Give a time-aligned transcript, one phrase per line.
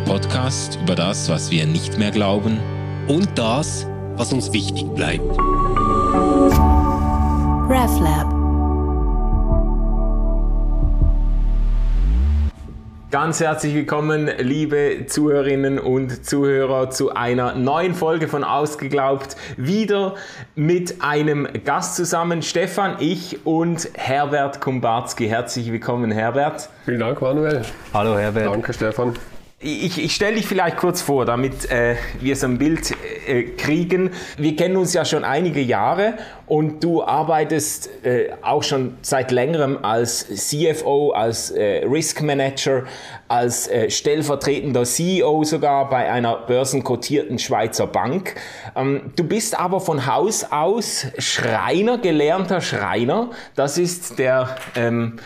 [0.00, 2.58] Der Podcast über das, was wir nicht mehr glauben
[3.08, 5.24] und das, was uns wichtig bleibt.
[7.68, 8.28] RefLab
[13.10, 19.36] Ganz herzlich willkommen, liebe Zuhörerinnen und Zuhörer, zu einer neuen Folge von Ausgeglaubt.
[19.56, 20.14] Wieder
[20.54, 25.28] mit einem Gast zusammen, Stefan, ich und Herbert Kumbarski.
[25.28, 26.68] Herzlich willkommen, Herbert.
[26.84, 27.62] Vielen Dank, Manuel.
[27.92, 28.46] Hallo, Herbert.
[28.46, 29.14] Danke, Stefan.
[29.62, 32.94] Ich, ich stelle dich vielleicht kurz vor, damit äh, wir so ein Bild
[33.26, 34.08] äh, kriegen.
[34.38, 36.14] Wir kennen uns ja schon einige Jahre
[36.46, 42.84] und du arbeitest äh, auch schon seit längerem als CFO, als äh, Risk Manager,
[43.28, 48.36] als äh, stellvertretender CEO sogar bei einer börsenkotierten Schweizer Bank.
[48.74, 53.28] Ähm, du bist aber von Haus aus Schreiner, gelernter Schreiner.
[53.56, 54.56] Das ist der...
[54.74, 55.18] Ähm,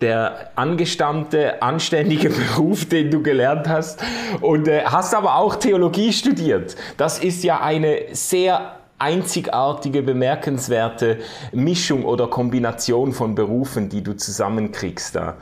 [0.00, 4.02] der angestammte, anständige Beruf, den du gelernt hast
[4.40, 6.76] und äh, hast aber auch Theologie studiert.
[6.96, 11.18] Das ist ja eine sehr einzigartige, bemerkenswerte
[11.52, 15.36] Mischung oder Kombination von Berufen, die du zusammenkriegst da.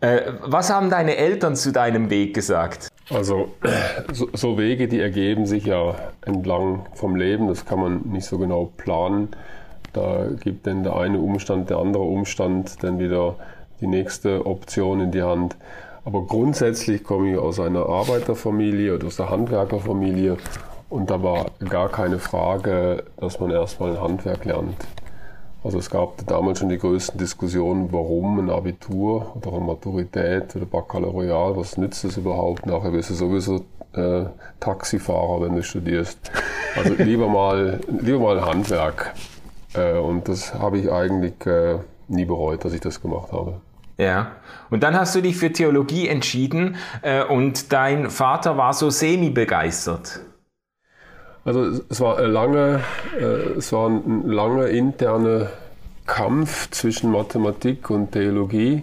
[0.00, 2.88] Äh, was haben deine Eltern zu deinem Weg gesagt?
[3.10, 3.54] Also
[4.12, 8.38] so, so, Wege, die ergeben sich ja entlang vom Leben, das kann man nicht so
[8.38, 9.28] genau planen.
[9.94, 13.36] Da gibt dann der eine Umstand, der andere Umstand dann wieder
[13.80, 15.56] die nächste Option in die Hand.
[16.04, 20.36] Aber grundsätzlich komme ich aus einer Arbeiterfamilie oder aus der Handwerkerfamilie
[20.90, 24.76] und da war gar keine Frage, dass man erstmal ein Handwerk lernt.
[25.64, 30.66] Also es gab damals schon die größten Diskussionen, warum ein Abitur oder eine Maturität oder
[30.66, 32.66] Baccalaureat, was nützt es überhaupt?
[32.66, 34.26] Nachher wirst du sowieso äh,
[34.60, 36.18] Taxifahrer, wenn du studierst.
[36.76, 39.14] Also lieber mal, lieber mal Handwerk.
[39.74, 43.60] Äh, und das habe ich eigentlich äh, nie bereut, dass ich das gemacht habe.
[43.96, 44.32] Ja,
[44.70, 50.20] und dann hast du dich für Theologie entschieden äh, und dein Vater war so semi-begeistert.
[51.44, 52.80] Also es war lange,
[53.58, 55.50] es war ein langer interner
[56.06, 58.82] Kampf zwischen Mathematik und Theologie.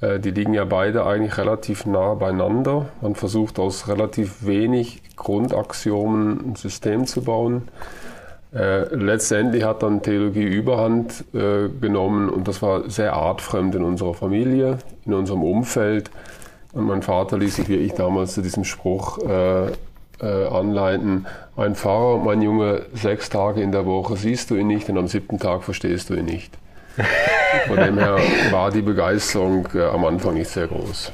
[0.00, 2.86] die liegen ja beide eigentlich relativ nah beieinander.
[3.00, 7.66] Man versucht aus relativ wenig Grundaxiomen ein System zu bauen.
[8.54, 14.12] Äh, letztendlich hat dann Theologie Überhand äh, genommen und das war sehr artfremd in unserer
[14.12, 16.10] Familie, in unserem Umfeld.
[16.72, 19.68] Und mein Vater ließ sich wie ich damals zu diesem Spruch äh,
[20.20, 21.26] äh, anleiten,
[21.56, 25.08] ein Pfarrer, mein Junge, sechs Tage in der Woche siehst du ihn nicht und am
[25.08, 26.52] siebten Tag verstehst du ihn nicht.
[27.66, 28.18] Von dem her
[28.50, 31.12] war die Begeisterung äh, am Anfang nicht sehr groß.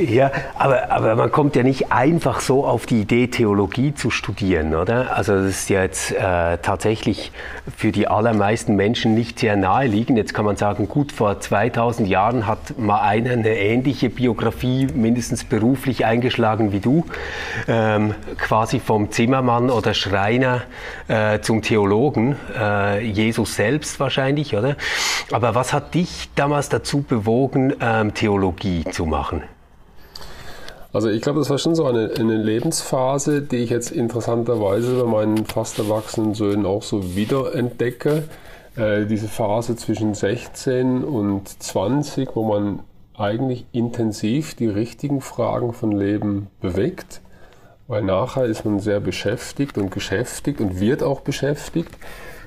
[0.00, 4.74] Ja, aber, aber man kommt ja nicht einfach so auf die Idee, Theologie zu studieren,
[4.74, 5.16] oder?
[5.16, 7.30] Also das ist ja jetzt äh, tatsächlich
[7.76, 10.18] für die allermeisten Menschen nicht sehr naheliegend.
[10.18, 15.44] Jetzt kann man sagen, gut, vor 2000 Jahren hat mal einer eine ähnliche Biografie, mindestens
[15.44, 17.04] beruflich eingeschlagen wie du,
[17.68, 20.62] ähm, quasi vom Zimmermann oder Schreiner
[21.08, 24.76] äh, zum Theologen, äh, Jesus selbst wahrscheinlich, oder?
[25.30, 29.42] Aber was hat dich damals dazu bewogen, ähm, Theologie zu machen?
[30.92, 35.08] Also ich glaube, das war schon so eine, eine, Lebensphase, die ich jetzt interessanterweise bei
[35.08, 38.24] meinen fast erwachsenen Söhnen auch so wiederentdecke.
[38.76, 42.80] Äh, diese Phase zwischen 16 und 20, wo man
[43.16, 47.20] eigentlich intensiv die richtigen Fragen von Leben bewegt.
[47.86, 51.90] Weil nachher ist man sehr beschäftigt und geschäftigt und wird auch beschäftigt.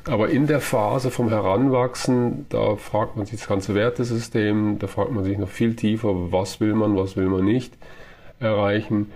[0.05, 5.11] Aber in der Phase vom Heranwachsen, da fragt man sich das ganze Wertesystem, da fragt
[5.11, 7.71] man sich noch viel tiefer, was will man, was will man nicht
[8.43, 9.11] erreichen.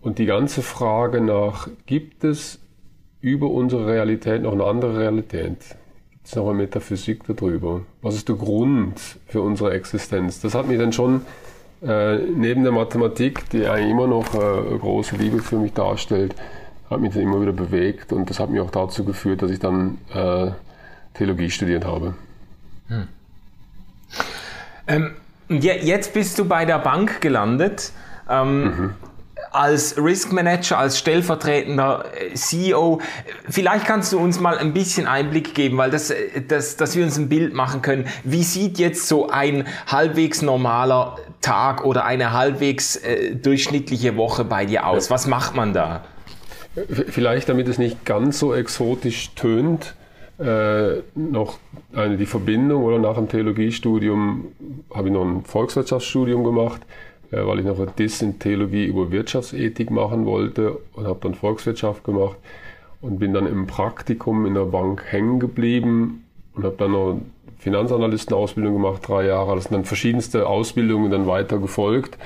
[0.00, 2.58] Und die ganze Frage nach, gibt es
[3.20, 5.76] über unsere Realität noch eine andere Realität?
[6.10, 7.82] Gibt es noch eine Metaphysik darüber?
[8.02, 10.40] Was ist der Grund für unsere Existenz?
[10.40, 11.22] Das hat mich dann schon
[11.82, 16.34] äh, neben der Mathematik, die eigentlich immer noch äh, eine große Liebe für mich darstellt,
[16.88, 19.60] hat mich dann immer wieder bewegt und das hat mich auch dazu geführt, dass ich
[19.60, 20.50] dann äh,
[21.14, 22.14] Theologie studiert habe.
[22.88, 23.08] Hm.
[24.88, 25.10] Ähm,
[25.48, 27.92] jetzt bist du bei der Bank gelandet.
[28.30, 28.90] Ähm, mhm.
[29.52, 33.00] Als Risk Manager, als stellvertretender äh, CEO,
[33.48, 37.04] vielleicht kannst du uns mal ein bisschen Einblick geben, weil das, äh, das, dass wir
[37.04, 38.06] uns ein Bild machen können.
[38.22, 44.66] Wie sieht jetzt so ein halbwegs normaler Tag oder eine halbwegs äh, durchschnittliche Woche bei
[44.66, 45.10] dir aus?
[45.10, 46.04] Was macht man da?
[47.08, 49.96] Vielleicht, damit es nicht ganz so exotisch tönt,
[50.38, 51.58] äh, noch
[51.92, 54.46] eine, die Verbindung oder nach dem Theologiestudium
[54.94, 56.80] habe ich noch ein Volkswirtschaftsstudium gemacht
[57.30, 62.04] weil ich noch eine Diss in Theologie über Wirtschaftsethik machen wollte und habe dann Volkswirtschaft
[62.04, 62.36] gemacht
[63.00, 66.24] und bin dann im Praktikum in der Bank hängen geblieben
[66.54, 67.20] und habe dann noch
[67.58, 69.54] Finanzanalystenausbildung gemacht, drei Jahre.
[69.54, 72.18] Das sind dann verschiedenste Ausbildungen dann weiter gefolgt.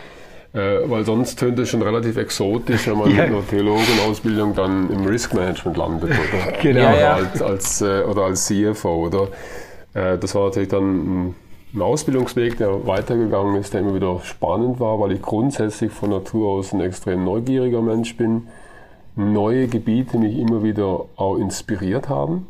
[0.53, 3.23] Äh, weil sonst tönt es schon relativ exotisch, wenn man ja.
[3.23, 6.81] mit einer Theologenausbildung dann im Risk Management landet oder, genau.
[6.81, 7.15] oder, ja.
[7.15, 9.07] als, als, äh, oder als CFO.
[9.07, 9.29] Oder?
[9.95, 11.35] Äh, das war natürlich dann ein,
[11.75, 16.53] ein Ausbildungsweg, der weitergegangen ist, der immer wieder spannend war, weil ich grundsätzlich von Natur
[16.53, 18.47] aus ein extrem neugieriger Mensch bin.
[19.17, 22.47] Neue Gebiete mich immer wieder auch inspiriert haben.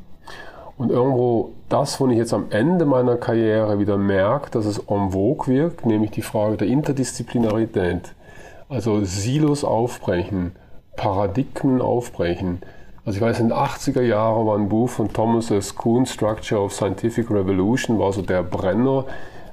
[0.76, 5.12] Und irgendwo das, wo ich jetzt am Ende meiner Karriere wieder merke, dass es en
[5.12, 8.14] vogue wirkt, nämlich die Frage der Interdisziplinarität.
[8.68, 10.52] Also Silos aufbrechen,
[10.96, 12.60] Paradigmen aufbrechen.
[13.04, 15.74] Also ich weiß, in den 80er Jahren war ein Buch von Thomas S.
[15.74, 19.04] Kuhn, Structure of Scientific Revolution, war so der Brenner,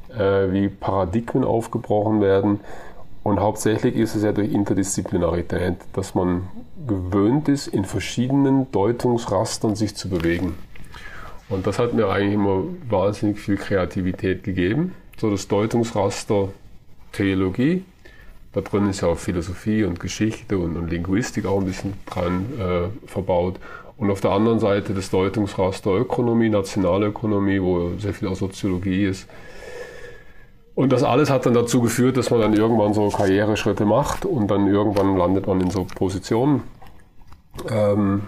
[0.10, 2.62] äh, wie Paradigmen aufgebrochen werden.
[3.24, 6.48] Und hauptsächlich ist es ja durch Interdisziplinarität, dass man
[6.88, 10.56] gewöhnt ist, in verschiedenen Deutungsrastern sich zu bewegen.
[11.50, 14.96] Und das hat mir eigentlich immer wahnsinnig viel Kreativität gegeben.
[15.18, 16.50] So das Deutungsraster
[17.12, 17.84] Theologie.
[18.54, 22.46] Da drin ist ja auch Philosophie und Geschichte und, und Linguistik auch ein bisschen dran
[22.60, 23.60] äh, verbaut.
[23.98, 29.28] Und auf der anderen Seite das Deutungsraster Ökonomie, Nationalökonomie, wo sehr viel auch Soziologie ist.
[30.74, 34.50] Und das alles hat dann dazu geführt, dass man dann irgendwann so Karriereschritte macht und
[34.50, 36.64] dann irgendwann landet man in so Positionen,
[37.70, 38.24] ähm,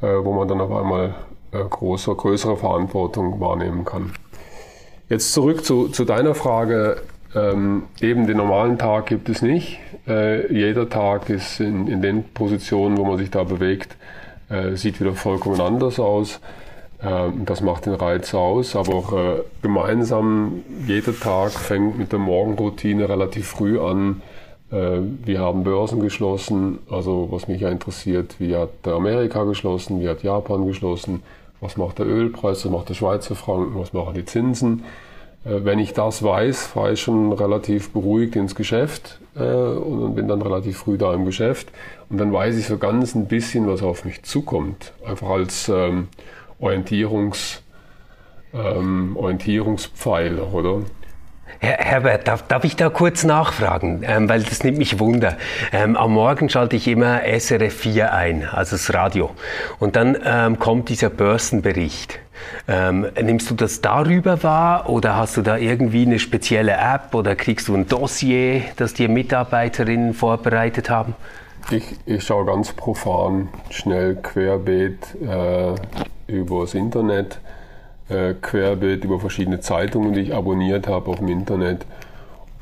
[0.00, 1.14] äh, wo man dann auf einmal
[1.52, 4.12] äh, große, größere Verantwortung wahrnehmen kann.
[5.08, 7.02] Jetzt zurück zu, zu deiner Frage.
[7.34, 9.78] Ähm, eben den normalen Tag gibt es nicht.
[10.06, 13.96] Äh, jeder Tag ist in, in den Positionen, wo man sich da bewegt,
[14.50, 16.40] äh, sieht wieder vollkommen anders aus.
[17.02, 22.18] Ähm, das macht den Reiz aus, aber auch äh, gemeinsam, jeder Tag fängt mit der
[22.18, 24.22] Morgenroutine relativ früh an.
[24.70, 30.08] Äh, wir haben Börsen geschlossen, also was mich ja interessiert, wie hat Amerika geschlossen, wie
[30.08, 31.22] hat Japan geschlossen,
[31.60, 34.84] was macht der Ölpreis, was macht der Schweizer Franken, was machen die Zinsen.
[35.44, 40.28] Äh, wenn ich das weiß, fahre ich schon relativ beruhigt ins Geschäft äh, und bin
[40.28, 41.68] dann relativ früh da im Geschäft.
[42.08, 44.92] Und dann weiß ich so ganz ein bisschen, was auf mich zukommt.
[45.06, 46.08] Einfach als ähm,
[46.60, 47.62] Orientierungs,
[48.54, 50.82] ähm, Orientierungspfeiler, oder?
[51.58, 55.36] Herr Herbert, darf, darf ich da kurz nachfragen, ähm, weil das nimmt mich Wunder.
[55.72, 59.30] Ähm, am Morgen schalte ich immer SRF 4 ein, also das Radio.
[59.78, 62.18] Und dann ähm, kommt dieser Börsenbericht.
[62.68, 67.34] Ähm, nimmst du das darüber wahr oder hast du da irgendwie eine spezielle App oder
[67.34, 71.14] kriegst du ein Dossier, das dir Mitarbeiterinnen vorbereitet haben?
[71.70, 75.74] Ich, ich schaue ganz profan, schnell querbeet äh,
[76.26, 77.38] übers Internet
[78.12, 81.86] äh, querbeet über verschiedene Zeitungen, die ich abonniert habe auf dem Internet.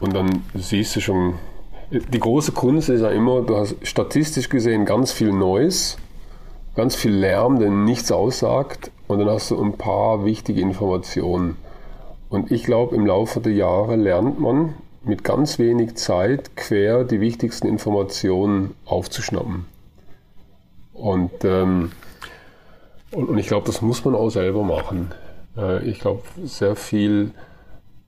[0.00, 1.34] Und dann siehst du schon,
[1.90, 5.98] die große Kunst ist ja immer, du hast statistisch gesehen ganz viel Neues,
[6.76, 11.56] ganz viel Lärm, der nichts aussagt, und dann hast du ein paar wichtige Informationen.
[12.28, 17.20] Und ich glaube, im Laufe der Jahre lernt man mit ganz wenig Zeit quer die
[17.20, 19.64] wichtigsten Informationen aufzuschnappen.
[20.92, 21.90] Und, ähm,
[23.10, 25.10] und, und ich glaube, das muss man auch selber machen.
[25.56, 27.32] Äh, ich glaube, sehr viel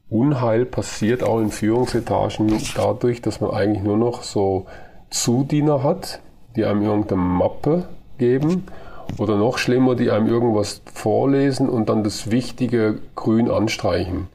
[0.08, 4.66] Unheil passiert auch in Führungsetagen dadurch, dass man eigentlich nur noch so
[5.10, 6.20] Zudiener hat,
[6.54, 7.88] die einem irgendeine Mappe
[8.18, 8.66] geben
[9.18, 14.28] oder noch schlimmer, die einem irgendwas vorlesen und dann das Wichtige grün anstreichen.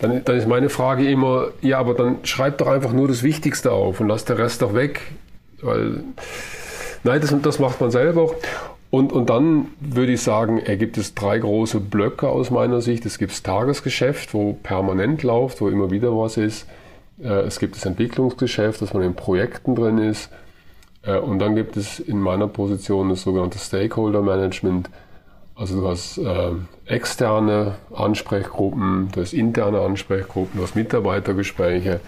[0.00, 3.72] Dann, dann ist meine Frage immer, ja, aber dann schreib doch einfach nur das Wichtigste
[3.72, 5.00] auf und lass den Rest doch weg.
[5.62, 6.04] Weil,
[7.04, 8.30] nein, das, das macht man selber.
[8.90, 13.06] Und, und dann würde ich sagen, ergibt es drei große Blöcke aus meiner Sicht.
[13.06, 16.66] Es gibt das Tagesgeschäft, wo permanent läuft, wo immer wieder was ist.
[17.22, 20.30] Äh, es gibt das Entwicklungsgeschäft, dass man in Projekten drin ist.
[21.06, 24.90] Äh, und dann gibt es in meiner Position das sogenannte Stakeholder Management.
[25.54, 26.50] Also du hast äh,
[26.86, 32.00] externe Ansprechgruppen, du hast interne Ansprechgruppen, du hast Mitarbeitergespräche.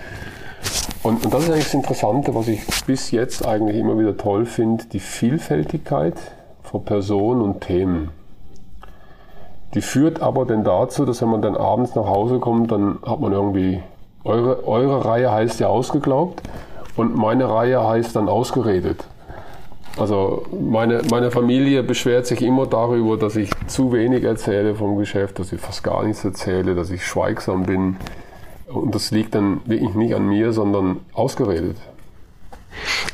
[1.05, 4.47] Und, und das ist eigentlich das Interessante, was ich bis jetzt eigentlich immer wieder toll
[4.47, 6.15] finde, die Vielfältigkeit
[6.65, 8.11] von Personen und Themen.
[9.75, 13.21] Die führt aber dann dazu, dass wenn man dann abends nach Hause kommt, dann hat
[13.21, 13.81] man irgendwie,
[14.25, 16.43] eure, eure Reihe heißt ja ausgeglaubt
[16.97, 19.05] und meine Reihe heißt dann ausgeredet.
[19.99, 25.39] Also meine, meine Familie beschwert sich immer darüber, dass ich zu wenig erzähle vom Geschäft,
[25.39, 27.97] dass ich fast gar nichts erzähle, dass ich schweigsam bin.
[28.67, 31.77] Und das liegt dann wirklich nicht an mir, sondern ausgeredet.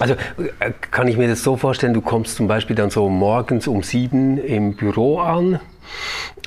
[0.00, 3.68] Also äh, kann ich mir das so vorstellen, du kommst zum Beispiel dann so morgens
[3.68, 5.60] um sieben im Büro an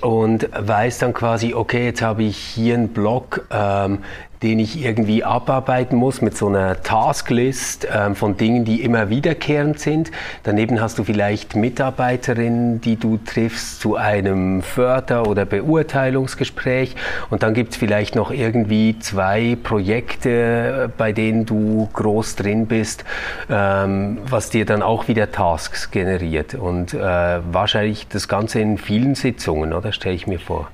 [0.02, 4.00] und weißt dann quasi, okay, jetzt habe ich hier einen Block, ähm,
[4.46, 9.80] den ich irgendwie abarbeiten muss mit so einer Tasklist ähm, von Dingen, die immer wiederkehrend
[9.80, 10.12] sind.
[10.44, 16.96] Daneben hast du vielleicht Mitarbeiterinnen, die du triffst zu einem Förder- oder Beurteilungsgespräch.
[17.32, 23.04] Und dann gibt es vielleicht noch irgendwie zwei Projekte, bei denen du groß drin bist,
[23.50, 26.54] ähm, was dir dann auch wieder Tasks generiert.
[26.54, 30.70] Und äh, wahrscheinlich das Ganze in vielen Sitzungen, oder stelle ich mir vor.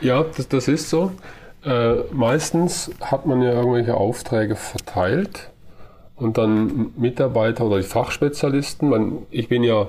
[0.00, 1.12] Ja, das, das ist so.
[1.64, 5.50] Äh, meistens hat man ja irgendwelche Aufträge verteilt
[6.16, 8.88] und dann Mitarbeiter oder die Fachspezialisten.
[8.88, 9.88] Man, ich bin ja,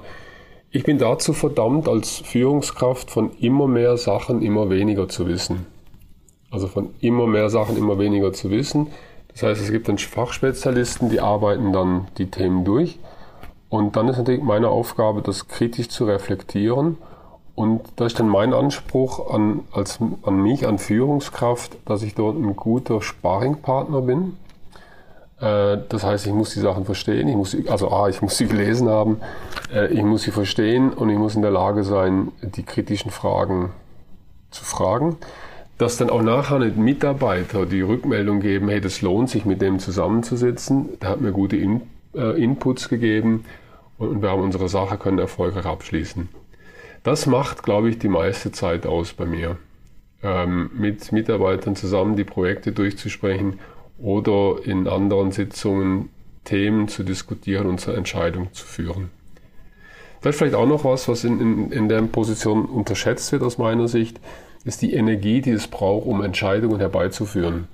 [0.70, 5.66] ich bin dazu verdammt, als Führungskraft von immer mehr Sachen immer weniger zu wissen.
[6.50, 8.88] Also von immer mehr Sachen immer weniger zu wissen.
[9.30, 13.00] Das heißt, es gibt dann Fachspezialisten, die arbeiten dann die Themen durch.
[13.70, 16.98] Und dann ist natürlich meine Aufgabe, das kritisch zu reflektieren
[17.62, 22.36] und da ist dann mein Anspruch an, als, an mich, an Führungskraft, dass ich dort
[22.36, 24.34] ein guter Sparringpartner bin.
[25.40, 27.28] Äh, das heißt, ich muss die Sachen verstehen.
[27.28, 29.22] Ich muss, also A, ich muss sie gelesen haben,
[29.72, 33.70] äh, ich muss sie verstehen und ich muss in der Lage sein, die kritischen Fragen
[34.50, 35.18] zu fragen.
[35.78, 39.78] Dass dann auch nachher nicht Mitarbeiter die Rückmeldung geben, hey, das lohnt sich, mit dem
[39.78, 40.98] zusammenzusitzen.
[41.00, 41.84] Der hat mir gute In
[42.16, 43.46] äh, Inputs gegeben
[44.00, 46.41] und wir haben unsere Sache, können erfolgreich abschließen.
[47.04, 49.58] Das macht, glaube ich, die meiste Zeit aus bei mir.
[50.24, 53.60] Ähm, mit Mitarbeitern zusammen die Projekte durchzusprechen
[53.98, 56.10] oder in anderen Sitzungen
[56.44, 59.10] Themen zu diskutieren und zur Entscheidung zu führen.
[60.22, 63.58] Das ist vielleicht auch noch was, was in, in, in der Position unterschätzt wird aus
[63.58, 64.20] meiner Sicht,
[64.64, 67.68] ist die Energie, die es braucht, um Entscheidungen herbeizuführen.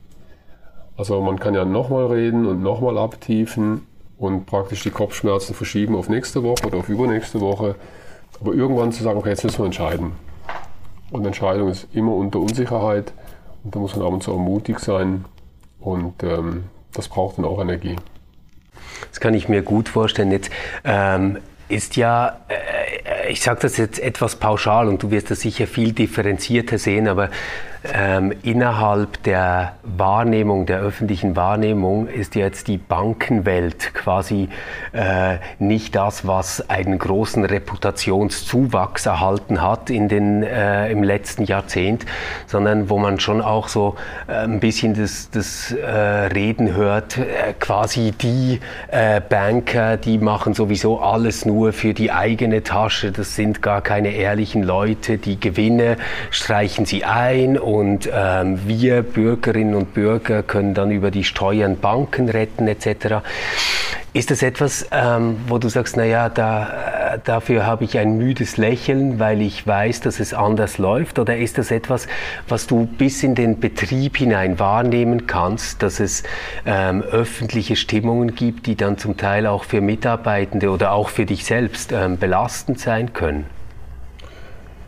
[0.96, 3.86] Also man kann ja nochmal reden und nochmal abtiefen
[4.18, 7.76] und praktisch die Kopfschmerzen verschieben auf nächste Woche oder auf übernächste Woche.
[8.40, 10.14] Aber irgendwann zu sagen, okay, jetzt müssen wir entscheiden.
[11.12, 13.14] Und Entscheidung ist immer unter Unsicherheit
[13.64, 15.26] und da muss man ab und zu auch mutig sein
[15.80, 17.96] und ähm, das braucht dann auch Energie.
[19.10, 20.32] Das kann ich mir gut vorstellen.
[20.32, 20.50] Jetzt
[20.84, 21.38] ähm,
[21.70, 25.92] ist ja, äh, ich sage das jetzt etwas pauschal und du wirst das sicher viel
[25.92, 27.30] differenzierter sehen, aber
[27.94, 34.50] ähm, innerhalb der Wahrnehmung, der öffentlichen Wahrnehmung ist jetzt die Bankenwelt quasi
[34.94, 42.06] äh, nicht das, was einen großen Reputationszuwachs erhalten hat in den, äh, im letzten Jahrzehnt,
[42.46, 43.96] sondern wo man schon auch so
[44.28, 50.54] äh, ein bisschen das, das äh, Reden hört, äh, quasi die äh, Banker, die machen
[50.54, 55.98] sowieso alles nur für die eigene Tasche, das sind gar keine ehrlichen Leute, die Gewinne
[56.30, 62.30] streichen sie ein und ähm, wir Bürgerinnen und Bürger können dann über die Steuern Banken
[62.30, 63.24] retten etc.
[64.14, 69.20] Ist das etwas, ähm, wo du sagst, naja, da, dafür habe ich ein müdes Lächeln,
[69.20, 71.20] weil ich weiß, dass es anders läuft?
[71.20, 72.08] Oder ist das etwas,
[72.48, 76.24] was du bis in den Betrieb hinein wahrnehmen kannst, dass es
[76.66, 81.46] ähm, öffentliche Stimmungen gibt, die dann zum Teil auch für Mitarbeitende oder auch für dich
[81.46, 83.46] selbst ähm, belastend sein können?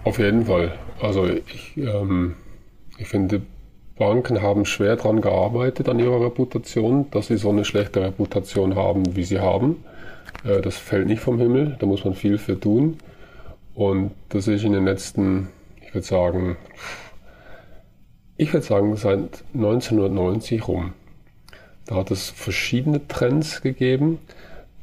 [0.04, 0.74] Auf jeden Fall.
[1.02, 2.36] Also ich ähm,
[3.00, 3.42] ich finde,
[3.98, 9.16] Banken haben schwer daran gearbeitet an ihrer Reputation, dass sie so eine schlechte Reputation haben,
[9.16, 9.84] wie sie haben.
[10.44, 12.98] Äh, das fällt nicht vom Himmel, da muss man viel für tun.
[13.76, 15.50] Und das ist in den letzten,
[15.82, 16.58] ich würde sagen,
[18.38, 20.94] ich würde sagen, seit 1990 rum.
[21.86, 24.20] Da hat es verschiedene Trends gegeben.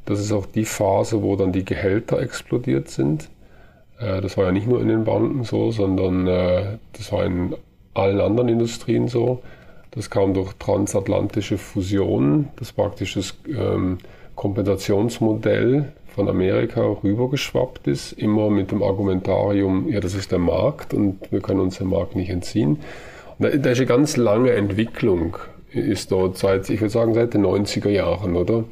[0.05, 3.29] Das ist auch die Phase, wo dann die Gehälter explodiert sind.
[3.99, 7.55] Äh, das war ja nicht nur in den Banken so, sondern äh, das war in
[7.93, 9.41] allen anderen Industrien so.
[9.91, 13.97] Das kam durch transatlantische Fusionen, das praktisch das ähm,
[14.37, 21.31] Kompensationsmodell von Amerika rübergeschwappt ist, immer mit dem Argumentarium, ja, das ist der Markt und
[21.31, 22.79] wir können uns dem Markt nicht entziehen.
[23.37, 25.37] Und da, da ist eine ganz lange Entwicklung,
[25.73, 28.63] ist dort seit, ich würde sagen, seit den 90er Jahren, oder?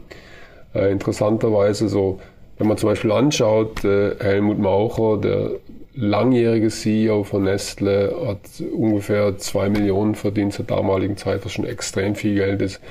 [0.74, 2.19] Äh, interessanterweise so,
[2.57, 5.50] wenn man zum Beispiel anschaut, äh, Helmut Maucher, der
[5.95, 8.39] langjährige CEO von Nestle, hat
[8.72, 12.81] ungefähr zwei Millionen verdient zur damaligen Zeit, was schon extrem viel Geld ist.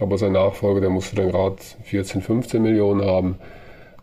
[0.00, 3.36] Aber sein Nachfolger, der musste dann gerade 14, 15 Millionen haben.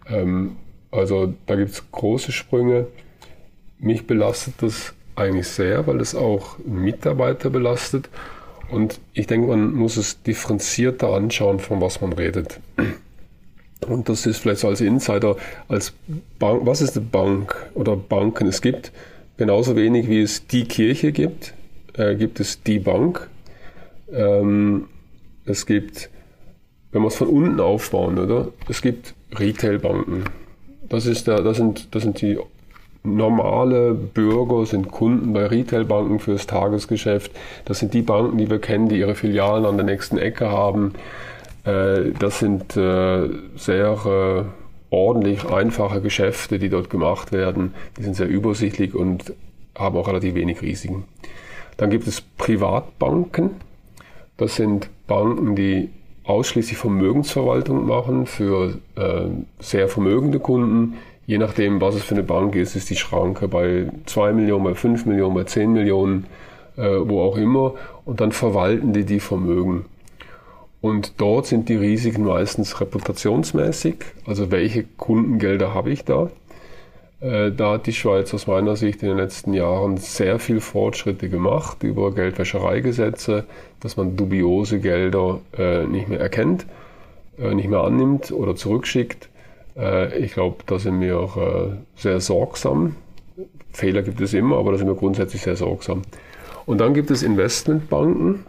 [0.07, 0.55] Ähm,
[0.91, 2.87] also da gibt es große Sprünge.
[3.79, 8.09] Mich belastet das eigentlich sehr, weil es auch Mitarbeiter belastet.
[8.69, 12.59] Und ich denke, man muss es differenzierter anschauen, von was man redet.
[13.87, 15.35] Und das ist vielleicht so als Insider,
[15.67, 15.93] als
[16.39, 18.47] Bank, was ist eine Bank oder Banken?
[18.47, 18.91] Es gibt
[19.37, 21.53] genauso wenig wie es die Kirche gibt,
[21.93, 23.29] äh, gibt es die Bank.
[24.11, 24.87] Ähm,
[25.47, 26.09] es gibt,
[26.91, 28.49] wenn wir es von unten aufbauen, oder?
[28.69, 30.25] Es gibt Retailbanken.
[30.89, 32.37] Das ist der, das sind, das sind die
[33.03, 37.31] normale Bürger, sind Kunden bei Retailbanken fürs Tagesgeschäft.
[37.65, 40.93] Das sind die Banken, die wir kennen, die ihre Filialen an der nächsten Ecke haben.
[41.63, 47.73] Äh, das sind äh, sehr äh, ordentlich einfache Geschäfte, die dort gemacht werden.
[47.97, 49.33] Die sind sehr übersichtlich und
[49.77, 51.05] haben auch relativ wenig Risiken.
[51.77, 53.51] Dann gibt es Privatbanken.
[54.37, 55.89] Das sind Banken, die
[56.25, 59.27] ausschließlich Vermögensverwaltung machen für äh,
[59.59, 60.95] sehr vermögende Kunden.
[61.25, 64.75] Je nachdem, was es für eine Bank ist, ist die Schranke bei 2 Millionen, bei
[64.75, 66.25] 5 Millionen, bei 10 Millionen,
[66.75, 67.73] äh, wo auch immer.
[68.05, 69.85] Und dann verwalten die die Vermögen.
[70.81, 73.95] Und dort sind die Risiken meistens reputationsmäßig.
[74.25, 76.29] Also welche Kundengelder habe ich da?
[77.19, 81.29] Äh, da hat die Schweiz aus meiner Sicht in den letzten Jahren sehr viel Fortschritte
[81.29, 83.45] gemacht über Geldwäschereigesetze,
[83.79, 86.67] dass man dubiose Gelder äh, nicht mehr erkennt,
[87.39, 89.29] äh, nicht mehr annimmt oder zurückschickt.
[90.19, 92.95] Ich glaube, da sind wir sehr sorgsam.
[93.71, 96.01] Fehler gibt es immer, aber da sind wir grundsätzlich sehr sorgsam.
[96.65, 98.43] Und dann gibt es Investmentbanken,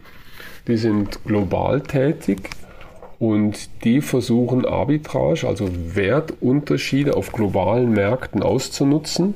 [0.67, 2.49] die sind global tätig
[3.19, 9.35] und die versuchen Arbitrage, also Wertunterschiede auf globalen Märkten auszunutzen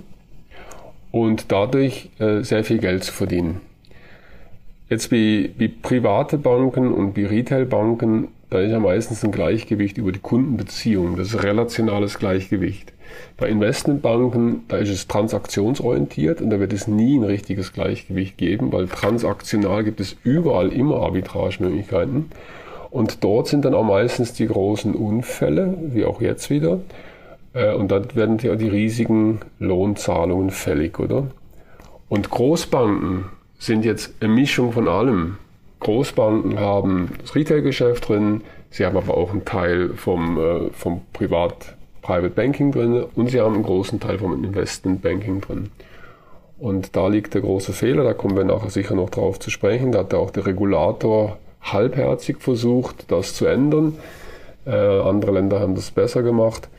[1.11, 3.61] und dadurch äh, sehr viel Geld zu verdienen.
[4.89, 10.11] Jetzt wie, wie private Banken und wie Retailbanken, da ist ja meistens ein Gleichgewicht über
[10.11, 12.93] die Kundenbeziehung, das ist relationales Gleichgewicht.
[13.37, 18.71] Bei Investmentbanken, da ist es transaktionsorientiert und da wird es nie ein richtiges Gleichgewicht geben,
[18.71, 22.25] weil transaktional gibt es überall immer Arbitragemöglichkeiten.
[22.93, 26.79] Und dort sind dann auch meistens die großen Unfälle, wie auch jetzt wieder.
[27.53, 31.25] Äh, und dann werden ja die riesigen Lohnzahlungen fällig, oder?
[32.07, 33.25] Und Großbanken
[33.57, 35.38] sind jetzt eine Mischung von allem.
[35.79, 41.75] Großbanken haben das Retailgeschäft drin, sie haben aber auch einen Teil vom, äh, vom Privat
[42.03, 45.71] Private Banking drin und sie haben einen großen Teil vom Investment Banking drin.
[46.59, 49.91] Und da liegt der große Fehler, da kommen wir nachher sicher noch drauf zu sprechen.
[49.91, 53.98] Da hat auch der Regulator halbherzig versucht, das zu ändern.
[54.65, 56.70] Äh, andere Länder haben das besser gemacht.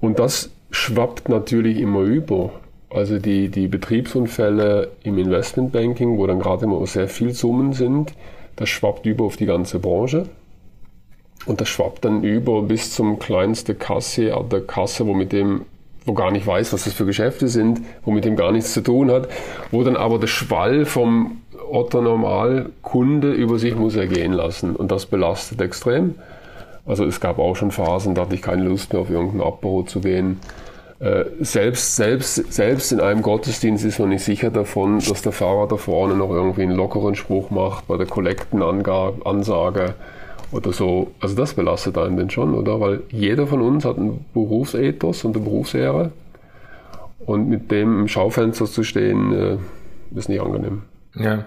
[0.00, 2.50] Und das schwappt natürlich immer über.
[2.90, 8.14] Also die, die Betriebsunfälle im Investmentbanking, wo dann gerade immer sehr viel Summen sind,
[8.56, 10.26] das schwappt über auf die ganze Branche.
[11.46, 15.62] Und das schwappt dann über bis zum kleinsten Kasse der Kasse, wo mit dem
[16.06, 18.82] wo gar nicht weiß, was das für Geschäfte sind, wo mit dem gar nichts zu
[18.82, 19.28] tun hat,
[19.70, 25.06] wo dann aber der Schwall vom Otto Normal-Kunde über sich muss ergehen lassen und das
[25.06, 26.14] belastet extrem.
[26.86, 29.82] Also es gab auch schon Phasen, da hatte ich keine Lust mehr auf irgendein Abbau
[29.82, 30.40] zu gehen.
[30.98, 35.66] Äh, selbst, selbst, selbst in einem Gottesdienst ist man nicht sicher davon, dass der Fahrer
[35.66, 39.94] da vorne noch irgendwie einen lockeren Spruch macht bei der Kollektenansage
[40.52, 41.12] oder so.
[41.20, 42.80] Also das belastet einen denn schon, oder?
[42.80, 46.12] Weil jeder von uns hat einen Berufsethos und eine Berufsehre.
[47.24, 49.56] Und mit dem im Schaufenster zu stehen, äh,
[50.18, 50.82] ist nicht angenehm.
[51.14, 51.44] Ja.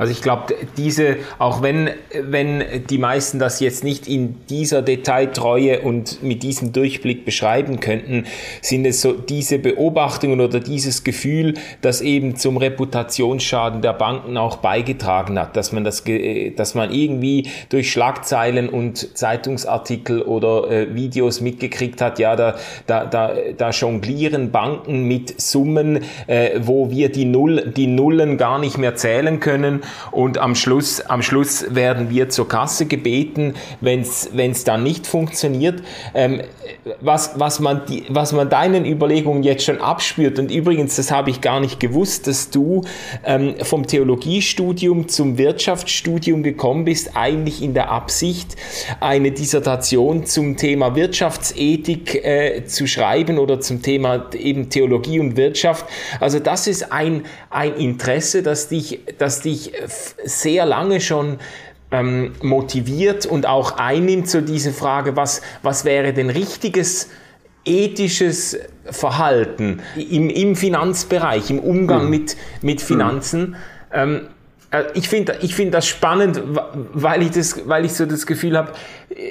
[0.00, 5.82] Also ich glaube, diese, auch wenn, wenn die meisten das jetzt nicht in dieser Detailtreue
[5.82, 8.24] und mit diesem Durchblick beschreiben könnten,
[8.62, 14.56] sind es so diese Beobachtungen oder dieses Gefühl, das eben zum Reputationsschaden der Banken auch
[14.56, 16.02] beigetragen hat, dass man das,
[16.56, 23.04] dass man irgendwie durch Schlagzeilen und Zeitungsartikel oder äh, Videos mitgekriegt hat, ja, da, da,
[23.04, 28.78] da, da jonglieren Banken mit Summen, äh, wo wir die Null, die Nullen gar nicht
[28.78, 34.64] mehr zählen können und am Schluss, am Schluss werden wir zur Kasse gebeten, wenn es
[34.64, 35.82] dann nicht funktioniert.
[36.14, 36.42] Ähm,
[37.00, 41.30] was, was, man die, was man deinen Überlegungen jetzt schon abspürt, und übrigens, das habe
[41.30, 42.82] ich gar nicht gewusst, dass du
[43.24, 48.56] ähm, vom Theologiestudium zum Wirtschaftsstudium gekommen bist, eigentlich in der Absicht,
[49.00, 55.86] eine Dissertation zum Thema Wirtschaftsethik äh, zu schreiben oder zum Thema eben Theologie und Wirtschaft.
[56.20, 59.72] Also das ist ein, ein Interesse, das dich, das dich
[60.24, 61.38] sehr lange schon
[61.90, 67.08] ähm, motiviert und auch einnimmt, so diese Frage, was, was wäre denn richtiges
[67.64, 72.10] ethisches Verhalten im, im Finanzbereich, im Umgang mhm.
[72.10, 73.56] mit, mit Finanzen.
[73.92, 74.28] Ähm,
[74.70, 76.40] äh, ich finde ich find das spannend,
[76.72, 78.72] weil ich, das, weil ich so das Gefühl habe,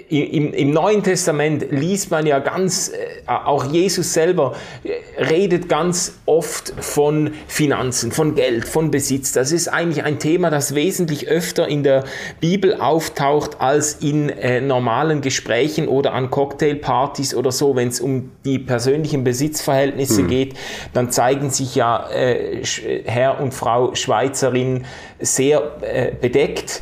[0.09, 2.93] im, im Neuen Testament liest man ja ganz, äh,
[3.25, 9.31] auch Jesus selber äh, redet ganz oft von Finanzen, von Geld, von Besitz.
[9.31, 12.03] Das ist eigentlich ein Thema, das wesentlich öfter in der
[12.41, 17.77] Bibel auftaucht als in äh, normalen Gesprächen oder an Cocktailpartys oder so.
[17.77, 20.27] Wenn es um die persönlichen Besitzverhältnisse hm.
[20.27, 20.55] geht,
[20.93, 22.63] dann zeigen sich ja äh,
[23.05, 24.83] Herr und Frau Schweizerin
[25.19, 26.81] sehr äh, bedeckt.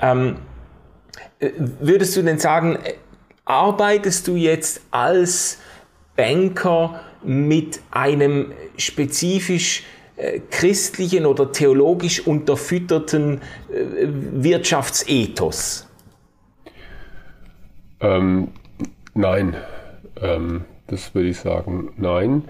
[0.00, 0.45] Ähm, äh,
[1.38, 2.78] würdest du denn sagen,
[3.44, 5.58] arbeitest du jetzt als
[6.16, 9.84] Banker mit einem spezifisch
[10.16, 15.86] äh, christlichen oder theologisch unterfütterten äh, Wirtschaftsethos?
[18.00, 18.48] Ähm,
[19.14, 19.56] nein,
[20.20, 22.44] ähm, das würde ich sagen, nein.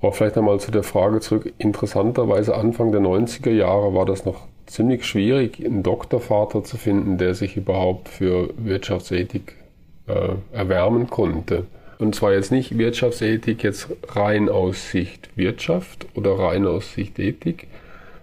[0.00, 1.52] Aber vielleicht einmal zu der Frage zurück.
[1.58, 7.34] Interessanterweise Anfang der 90er Jahre war das noch ziemlich schwierig, einen Doktorvater zu finden, der
[7.34, 9.56] sich überhaupt für Wirtschaftsethik
[10.06, 11.66] äh, erwärmen konnte.
[11.98, 17.66] Und zwar jetzt nicht Wirtschaftsethik jetzt rein aus Sicht Wirtschaft oder rein aus Sicht Ethik,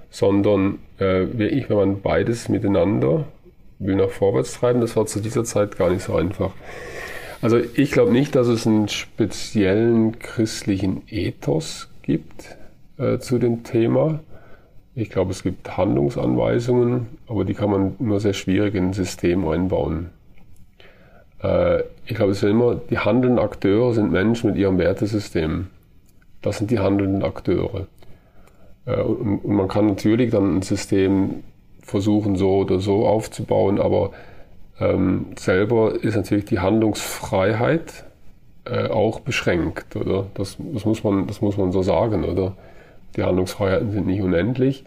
[0.10, 3.26] sondern äh, wirklich, wenn man beides miteinander
[3.80, 6.54] will nach vorwärts treiben, das war zu dieser Zeit gar nicht so einfach.
[7.42, 12.58] Also ich glaube nicht, dass es einen speziellen christlichen Ethos gibt
[12.98, 14.22] äh, zu dem Thema.
[14.98, 19.48] Ich glaube, es gibt Handlungsanweisungen, aber die kann man nur sehr schwierig in ein System
[19.48, 20.10] einbauen.
[21.44, 25.68] Äh, ich glaube, es sind immer, die handelnden Akteure sind Menschen mit ihrem Wertesystem.
[26.42, 27.86] Das sind die handelnden Akteure.
[28.88, 31.44] Äh, und, man kann natürlich dann ein System
[31.84, 34.14] versuchen, so oder so aufzubauen, aber
[34.80, 38.04] ähm, selber ist natürlich die Handlungsfreiheit
[38.66, 40.26] äh, auch beschränkt, oder?
[40.34, 42.56] Das, das, muss man, das muss man so sagen, oder?
[43.18, 44.86] Die Handlungsfreiheiten sind nicht unendlich.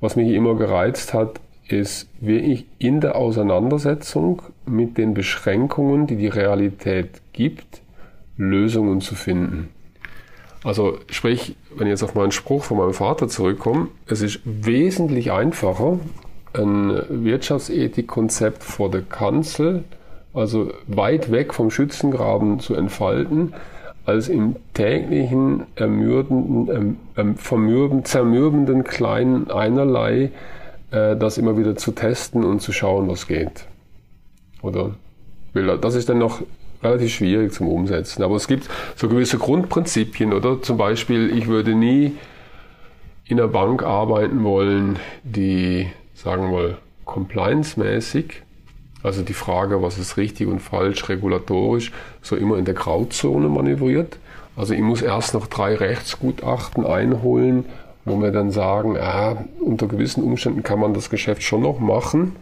[0.00, 6.28] Was mich immer gereizt hat, ist wirklich in der Auseinandersetzung mit den Beschränkungen, die die
[6.28, 7.82] Realität gibt,
[8.36, 9.68] Lösungen zu finden.
[10.64, 15.30] Also sprich, wenn ich jetzt auf meinen Spruch von meinem Vater zurückkomme, es ist wesentlich
[15.30, 15.98] einfacher,
[16.54, 19.84] ein Wirtschaftsethikkonzept vor der Kanzel,
[20.34, 23.54] also weit weg vom Schützengraben zu entfalten,
[24.06, 30.30] als im täglichen ermüdenden, ähm, ähm, zermürbenden kleinen Einerlei
[30.92, 33.66] äh, das immer wieder zu testen und zu schauen, was geht.
[34.62, 34.94] Oder
[35.80, 36.42] das ist dann noch
[36.82, 38.22] relativ schwierig zum Umsetzen.
[38.22, 40.62] Aber es gibt so gewisse Grundprinzipien, oder?
[40.62, 42.12] Zum Beispiel, ich würde nie
[43.24, 48.42] in einer Bank arbeiten wollen, die, sagen wir mal, compliance-mäßig,
[49.06, 51.92] also die Frage, was ist richtig und falsch, regulatorisch,
[52.22, 54.18] so immer in der Grauzone manövriert.
[54.56, 57.66] Also ich muss erst noch drei Rechtsgutachten einholen,
[58.04, 62.34] wo wir dann sagen, ah, unter gewissen Umständen kann man das Geschäft schon noch machen,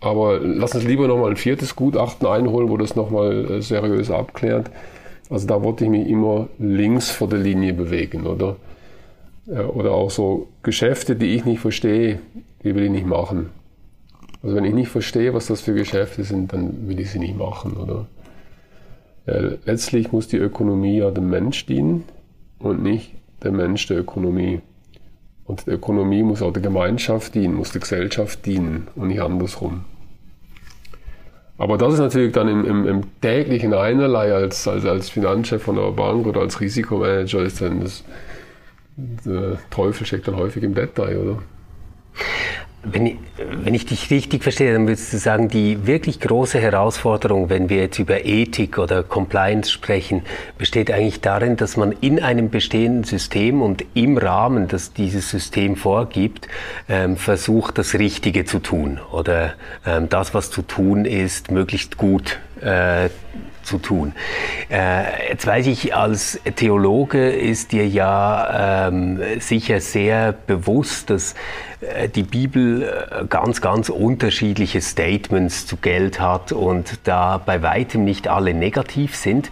[0.00, 4.70] aber lass uns lieber nochmal ein viertes Gutachten einholen, wo das nochmal äh, seriös abklärt.
[5.28, 8.56] Also da wollte ich mich immer links vor der Linie bewegen, oder?
[9.46, 12.18] Oder auch so Geschäfte, die ich nicht verstehe,
[12.64, 13.50] die will ich nicht machen.
[14.46, 17.36] Also wenn ich nicht verstehe, was das für Geschäfte sind, dann will ich sie nicht
[17.36, 18.06] machen, oder?
[19.26, 22.04] Ja, letztlich muss die Ökonomie ja dem Mensch dienen
[22.60, 23.10] und nicht
[23.42, 24.60] der Mensch der Ökonomie.
[25.46, 29.84] Und die Ökonomie muss auch der Gemeinschaft dienen, muss der Gesellschaft dienen und nicht andersrum.
[31.58, 35.76] Aber das ist natürlich dann im, im, im täglichen Einerlei als, als, als Finanzchef von
[35.76, 38.04] einer Bank oder als Risikomanager ist dann das,
[38.96, 41.42] der Teufel steckt dann häufig im Detail, oder?
[42.82, 47.50] Wenn ich, wenn ich dich richtig verstehe, dann würdest du sagen, die wirklich große Herausforderung,
[47.50, 50.22] wenn wir jetzt über Ethik oder Compliance sprechen,
[50.56, 55.74] besteht eigentlich darin, dass man in einem bestehenden System und im Rahmen, das dieses System
[55.74, 56.46] vorgibt,
[56.88, 62.38] ähm, versucht, das Richtige zu tun oder ähm, das, was zu tun ist, möglichst gut
[62.60, 63.08] äh,
[63.66, 64.12] zu tun.
[64.70, 71.34] Äh, jetzt weiß ich, als Theologe ist dir ja ähm, sicher sehr bewusst, dass
[71.80, 78.04] äh, die Bibel äh, ganz, ganz unterschiedliche Statements zu Geld hat und da bei weitem
[78.04, 79.50] nicht alle negativ sind.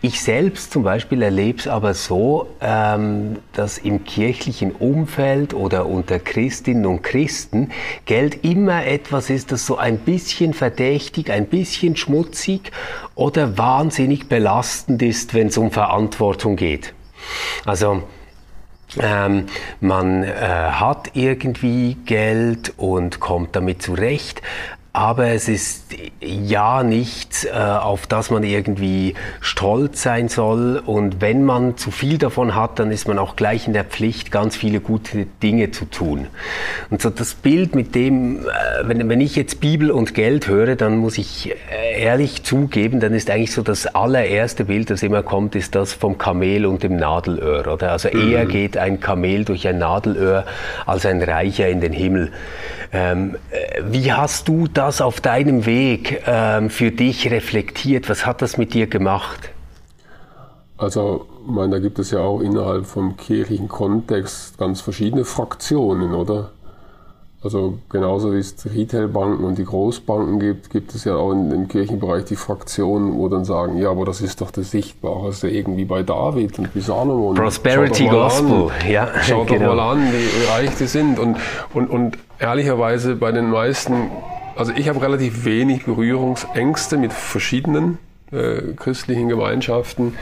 [0.00, 6.18] Ich selbst zum Beispiel erlebe es aber so, ähm, dass im kirchlichen Umfeld oder unter
[6.18, 7.70] Christinnen und Christen
[8.04, 12.72] Geld immer etwas ist, das so ein bisschen verdächtig, ein bisschen schmutzig
[13.14, 16.94] oder wahnsinnig belastend ist, wenn es um Verantwortung geht.
[17.64, 18.02] Also
[19.00, 19.46] ähm,
[19.80, 24.42] man äh, hat irgendwie Geld und kommt damit zurecht,
[24.96, 30.82] aber es ist ja nichts, äh, auf das man irgendwie stolz sein soll.
[30.86, 34.32] Und wenn man zu viel davon hat, dann ist man auch gleich in der Pflicht,
[34.32, 36.28] ganz viele gute Dinge zu tun.
[36.88, 38.48] Und so das Bild mit dem, äh,
[38.84, 43.12] wenn, wenn ich jetzt Bibel und Geld höre, dann muss ich äh, ehrlich zugeben, dann
[43.12, 46.96] ist eigentlich so das allererste Bild, das immer kommt, ist das vom Kamel und dem
[46.96, 47.70] Nadelöhr.
[47.70, 47.92] Oder?
[47.92, 48.32] Also mhm.
[48.32, 50.46] eher geht ein Kamel durch ein Nadelöhr
[50.86, 52.32] als ein Reicher in den Himmel.
[52.92, 58.08] Ähm, äh, wie hast du das auf deinem Weg ähm, für dich reflektiert?
[58.08, 59.50] Was hat das mit dir gemacht?
[60.78, 66.14] Also, ich meine, da gibt es ja auch innerhalb vom kirchlichen Kontext ganz verschiedene Fraktionen,
[66.14, 66.50] oder?
[67.42, 72.24] Also genauso wie es Retailbanken und die Großbanken gibt, gibt es ja auch im Kirchenbereich
[72.24, 75.50] die Fraktionen, wo dann sagen, ja, aber das ist doch das Sichtbare, das ist ja
[75.50, 77.36] irgendwie bei David und bei Salomon.
[77.36, 79.08] Prosperity Gospel, an, ja.
[79.22, 79.66] Schaut genau.
[79.66, 81.20] doch mal an, wie reich die sind.
[81.20, 81.36] Und,
[81.72, 84.10] und, und ehrlicherweise bei den meisten,
[84.56, 87.98] also ich habe relativ wenig Berührungsängste mit verschiedenen
[88.32, 90.14] äh, christlichen Gemeinschaften.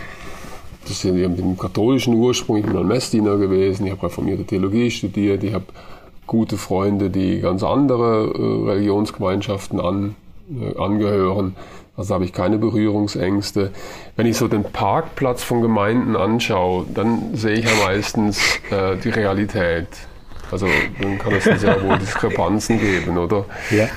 [0.87, 4.91] Das sind mit dem katholischen Ursprung, ich bin ein Messdiener gewesen, ich habe reformierte Theologie
[4.91, 5.65] studiert, ich habe
[6.27, 10.15] gute Freunde, die ganz andere äh, Religionsgemeinschaften an,
[10.51, 11.57] äh, angehören.
[11.97, 13.71] Also habe ich keine Berührungsängste.
[14.17, 19.11] Wenn ich so den Parkplatz von Gemeinden anschaue, dann sehe ich ja meistens äh, die
[19.11, 19.87] Realität.
[20.51, 20.67] Also
[21.01, 23.45] dann kann es sehr wohl Diskrepanzen geben, oder?
[23.71, 23.89] Ja.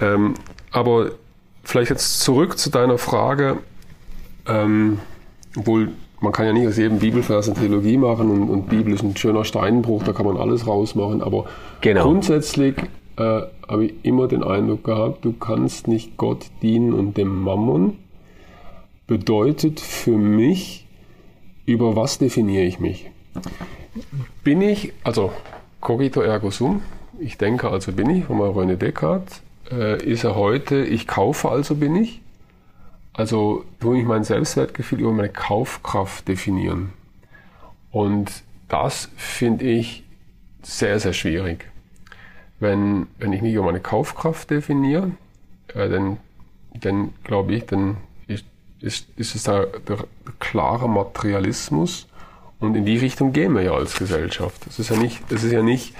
[0.00, 0.34] Ähm,
[0.70, 1.12] aber
[1.64, 3.58] vielleicht jetzt zurück zu deiner Frage,
[4.46, 5.00] ähm,
[5.56, 9.02] obwohl man kann ja nicht aus jedem Bibelvers eine Theologie machen und, und Bibel ist
[9.02, 11.46] ein schöner Steinbruch, da kann man alles rausmachen, aber
[11.80, 12.04] genau.
[12.04, 12.74] grundsätzlich
[13.16, 17.98] äh, habe ich immer den Eindruck gehabt, du kannst nicht Gott dienen und dem Mammon.
[19.06, 20.86] Bedeutet für mich,
[21.66, 23.10] über was definiere ich mich?
[24.44, 25.32] Bin ich, also
[25.80, 26.82] cogito ergo sum,
[27.18, 31.74] ich denke also bin ich, von René Descartes, äh, ist er heute, ich kaufe also
[31.76, 32.20] bin ich.
[33.12, 36.92] Also tue ich mein Selbstwertgefühl über meine Kaufkraft definieren.
[37.90, 40.04] Und das finde ich
[40.62, 41.66] sehr, sehr schwierig.
[42.60, 45.10] Wenn, wenn ich mich über meine Kaufkraft definiere,
[45.74, 46.18] äh, dann,
[46.74, 48.44] dann glaube ich, dann ist,
[48.80, 50.04] ist, ist es der, der,
[50.38, 52.06] klare Materialismus
[52.60, 54.66] und in die Richtung gehen wir ja als Gesellschaft.
[54.68, 55.94] Es ist ja nicht, es ist ja nicht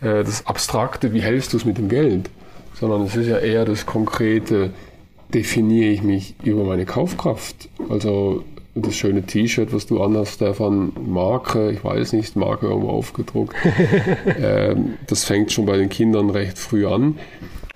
[0.00, 2.30] äh, das Abstrakte, wie hältst du es mit dem Geld,
[2.78, 4.70] sondern es ist ja eher das Konkrete,
[5.32, 7.68] definiere ich mich über meine Kaufkraft.
[7.88, 13.56] Also das schöne T-Shirt, was du anhast, Stefan, Marke, ich weiß nicht, Marke irgendwo aufgedruckt.
[14.38, 17.18] ähm, das fängt schon bei den Kindern recht früh an.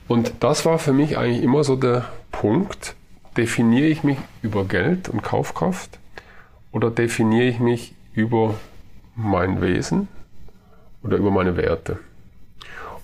[0.07, 2.95] Und das war für mich eigentlich immer so der Punkt,
[3.37, 5.99] definiere ich mich über Geld und Kaufkraft
[6.73, 8.55] oder definiere ich mich über
[9.17, 10.09] mein Wesen
[11.03, 11.99] oder über meine Werte?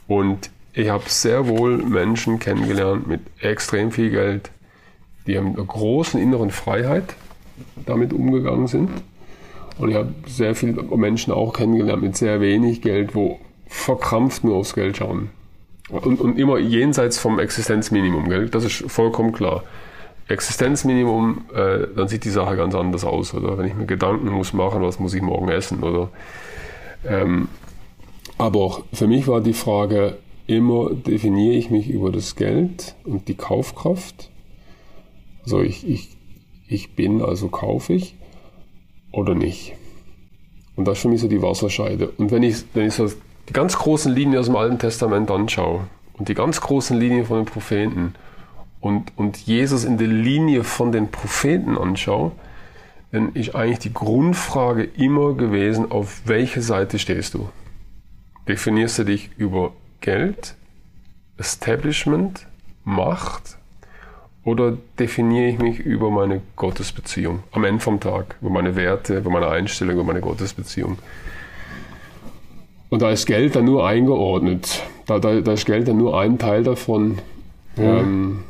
[0.09, 4.51] Und ich habe sehr wohl Menschen kennengelernt mit extrem viel Geld,
[5.27, 7.15] die haben einer großen inneren Freiheit
[7.87, 8.91] damit umgegangen sind.
[9.79, 14.57] Und ich habe sehr viele Menschen auch kennengelernt mit sehr wenig Geld, wo verkrampft nur
[14.57, 15.31] aufs Geld schauen.
[15.89, 18.51] Und, und immer jenseits vom Existenzminimum, gell?
[18.51, 19.65] das ist vollkommen klar.
[20.29, 23.33] Existenzminimum, äh, dann sieht die Sache ganz anders aus.
[23.33, 25.83] Oder wenn ich mir Gedanken muss machen, was muss ich morgen essen.
[25.83, 26.11] Oder,
[27.09, 27.49] ähm,
[28.37, 33.35] aber für mich war die Frage, immer definiere ich mich über das Geld und die
[33.35, 34.31] Kaufkraft.
[35.43, 36.17] Also ich, ich,
[36.69, 38.17] ich bin, also kaufe ich
[39.13, 39.75] oder nicht.
[40.77, 42.09] Und das ist für mich so die Wasserscheide.
[42.19, 43.09] Und wenn ich, wenn ich so
[43.49, 47.39] die ganz großen Linien aus dem Alten Testament anschaue und die ganz großen Linien von
[47.39, 48.15] den Propheten
[48.81, 52.33] und, und Jesus in der Linie von den Propheten anschaue,
[53.13, 57.49] dann ist eigentlich die Grundfrage immer gewesen, auf welche Seite stehst du?
[58.49, 60.55] Definierst du dich über Geld,
[61.39, 62.47] Establishment,
[62.85, 63.57] Macht
[64.45, 69.31] oder definiere ich mich über meine Gottesbeziehung am Ende vom Tag, über meine Werte, über
[69.31, 70.99] meine Einstellung, über meine Gottesbeziehung?
[72.89, 74.85] Und da ist Geld dann nur eingeordnet.
[75.07, 77.19] Da, da, da ist Geld dann nur ein Teil davon.
[77.77, 77.83] Mhm.
[77.83, 78.45] Ähm,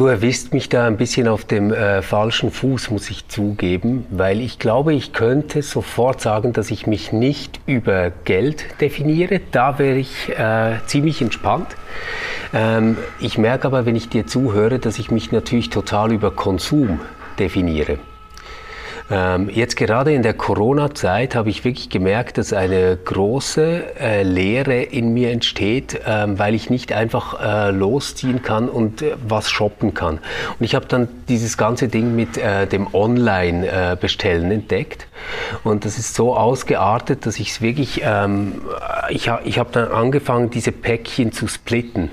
[0.00, 4.40] Du erwisst mich da ein bisschen auf dem äh, falschen Fuß, muss ich zugeben, weil
[4.40, 9.42] ich glaube, ich könnte sofort sagen, dass ich mich nicht über Geld definiere.
[9.52, 11.76] Da wäre ich äh, ziemlich entspannt.
[12.54, 17.00] Ähm, ich merke aber, wenn ich dir zuhöre, dass ich mich natürlich total über Konsum
[17.38, 17.98] definiere.
[19.10, 24.82] Ähm, jetzt gerade in der Corona-Zeit habe ich wirklich gemerkt, dass eine große äh, Leere
[24.82, 29.94] in mir entsteht, ähm, weil ich nicht einfach äh, losziehen kann und äh, was shoppen
[29.94, 30.18] kann.
[30.58, 32.40] Und ich habe dann dieses ganze Ding mit
[32.72, 35.06] dem Online-Bestellen entdeckt.
[35.64, 38.62] Und das ist so ausgeartet, dass ich es wirklich, ähm,
[39.10, 42.10] ich habe dann angefangen, diese Päckchen zu splitten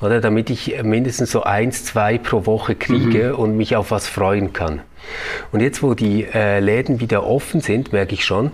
[0.00, 3.38] oder damit ich mindestens so eins, zwei pro Woche kriege mhm.
[3.38, 4.80] und mich auf was freuen kann.
[5.52, 8.52] Und jetzt, wo die äh, Läden wieder offen sind, merke ich schon,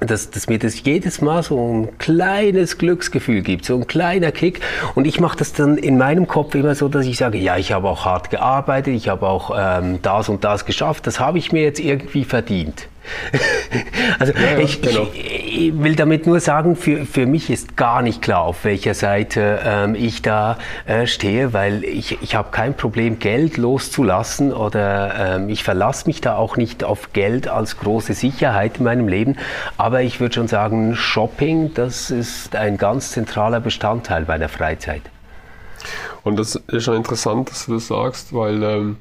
[0.00, 4.60] dass, dass mir das jedes Mal so ein kleines Glücksgefühl gibt, so ein kleiner Kick.
[4.94, 7.72] Und ich mache das dann in meinem Kopf immer so, dass ich sage, ja, ich
[7.72, 11.52] habe auch hart gearbeitet, ich habe auch ähm, das und das geschafft, das habe ich
[11.52, 12.88] mir jetzt irgendwie verdient.
[14.18, 15.08] also ja, ja, ich, genau.
[15.12, 18.94] ich, ich, will damit nur sagen, für, für mich ist gar nicht klar, auf welcher
[18.94, 25.36] Seite ähm, ich da äh, stehe, weil ich, ich habe kein Problem, Geld loszulassen oder
[25.36, 29.36] ähm, ich verlasse mich da auch nicht auf Geld als große Sicherheit in meinem Leben.
[29.76, 35.02] Aber ich würde schon sagen, Shopping, das ist ein ganz zentraler Bestandteil bei der Freizeit.
[36.24, 38.96] Und das ist schon interessant, dass du das sagst, weil ähm,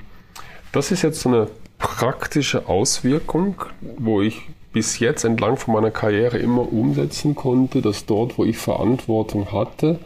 [0.72, 1.48] das ist jetzt so eine
[1.80, 3.56] praktische Auswirkung,
[3.98, 4.42] wo ich
[4.74, 10.00] bis jetzt entlang von meiner Karriere immer umsetzen konnte, dass dort, wo ich Verantwortung hatte,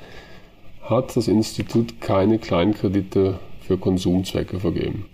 [0.81, 5.05] hat das Institut keine Kleinkredite für Konsumzwecke vergeben.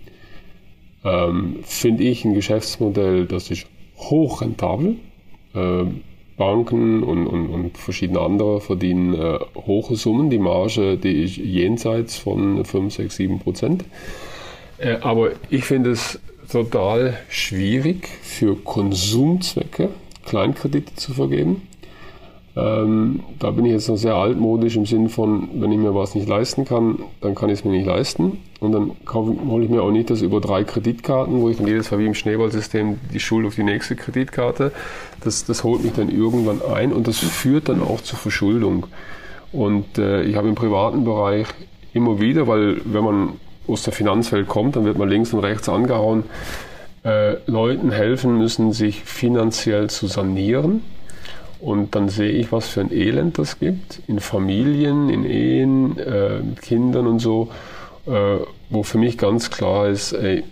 [1.03, 3.67] Ähm, Finde ich ein Geschäftsmodell, das ist
[3.97, 4.97] hochrentabel.
[5.55, 6.01] Ähm,
[6.37, 10.29] Banken und, und, und, verschiedene andere verdienen äh, hohe Summen.
[10.29, 13.85] Die Marge, die ist jenseits von 5, 6, 7 Prozent.
[14.77, 16.19] Äh, aber ich finde es
[16.51, 19.89] total schwierig für Konsumzwecke
[20.25, 21.61] Kleinkredite zu vergeben.
[22.57, 26.15] Ähm, da bin ich jetzt noch sehr altmodisch im Sinn von, wenn ich mir was
[26.15, 28.39] nicht leisten kann, dann kann ich es mir nicht leisten.
[28.59, 31.91] Und dann hole ich mir auch nicht das über drei Kreditkarten, wo ich dann jedes
[31.91, 34.71] Mal wie im Schneeballsystem die Schuld auf die nächste Kreditkarte.
[35.23, 38.87] Das, das holt mich dann irgendwann ein und das führt dann auch zur Verschuldung.
[39.51, 41.45] Und äh, ich habe im privaten Bereich
[41.93, 43.33] immer wieder, weil wenn man
[43.67, 46.23] aus der Finanzwelt kommt, dann wird man links und rechts angehauen,
[47.03, 50.81] äh, Leuten helfen müssen, sich finanziell zu sanieren.
[51.59, 56.39] Und dann sehe ich, was für ein Elend das gibt in Familien, in Ehen, äh,
[56.39, 57.49] mit Kindern und so,
[58.05, 58.37] äh,
[58.69, 60.43] wo für mich ganz klar ist, ey,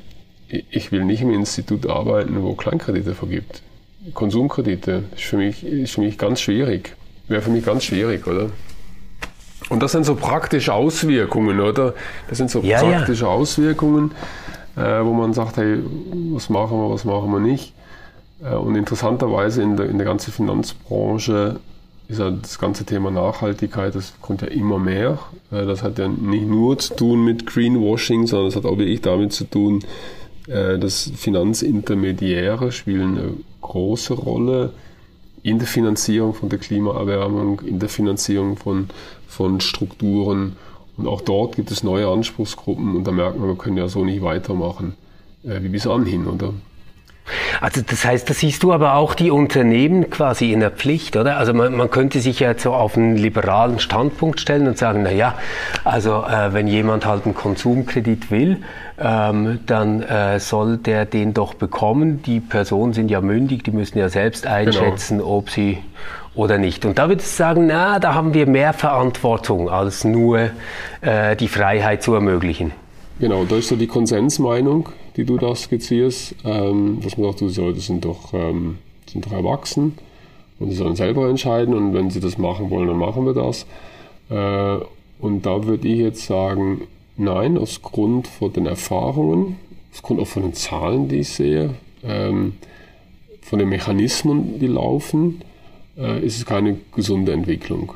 [0.48, 3.62] ich will nicht im Institut arbeiten, wo Kleinkredite vergibt.
[4.14, 6.96] Konsumkredite ist für mich, ist für mich ganz schwierig.
[7.28, 8.52] Wäre für mich ganz schwierig, oder?
[9.70, 11.94] Und das sind so praktische Auswirkungen, oder?
[12.30, 13.32] Das sind so ja, praktische ja.
[13.32, 14.12] Auswirkungen,
[14.76, 15.80] äh, wo man sagt, hey,
[16.34, 17.74] was machen wir, was machen wir nicht.
[18.44, 21.60] Äh, und interessanterweise in der, in der ganzen Finanzbranche
[22.08, 25.20] ist ja das ganze Thema Nachhaltigkeit, das kommt ja immer mehr.
[25.52, 29.02] Äh, das hat ja nicht nur zu tun mit Greenwashing, sondern das hat auch wirklich
[29.02, 29.84] damit zu tun,
[30.48, 34.74] äh, dass Finanzintermediäre spielen eine große Rolle
[35.42, 38.90] in der Finanzierung von der Klimaerwärmung, in der Finanzierung von,
[39.36, 40.56] von Strukturen.
[40.98, 44.06] Und auch dort gibt es neue Anspruchsgruppen und da merkt man, wir können ja so
[44.06, 44.96] nicht weitermachen
[45.44, 46.54] äh, wie bis anhin, oder?
[47.60, 51.38] Also das heißt, da siehst du aber auch die Unternehmen quasi in der Pflicht, oder?
[51.38, 55.12] Also man, man könnte sich ja so auf einen liberalen Standpunkt stellen und sagen, na
[55.12, 55.36] ja,
[55.84, 58.62] also äh, wenn jemand halt einen Konsumkredit will,
[59.00, 62.22] ähm, dann äh, soll der den doch bekommen.
[62.22, 65.38] Die Personen sind ja mündig, die müssen ja selbst einschätzen, genau.
[65.38, 65.80] ob sie
[66.36, 66.86] oder nicht.
[66.86, 70.50] Und da würde ich sagen, na, da haben wir mehr Verantwortung, als nur
[71.02, 72.72] äh, die Freiheit zu ermöglichen.
[73.20, 77.62] Genau, da ist so die Konsensmeinung, die du da skizzierst, ähm, dass man sagt, die
[77.62, 78.78] Leute sind doch, ähm,
[79.10, 79.98] sind doch erwachsen
[80.60, 83.66] und sie sollen selber entscheiden und wenn sie das machen wollen, dann machen wir das.
[84.30, 84.84] Äh,
[85.20, 86.82] und da würde ich jetzt sagen,
[87.16, 89.58] nein, aus Grund von den Erfahrungen,
[89.94, 92.56] aus Grund auch von den Zahlen, die ich sehe, ähm,
[93.42, 95.42] von den Mechanismen, die laufen,
[95.96, 97.94] ist es keine gesunde Entwicklung.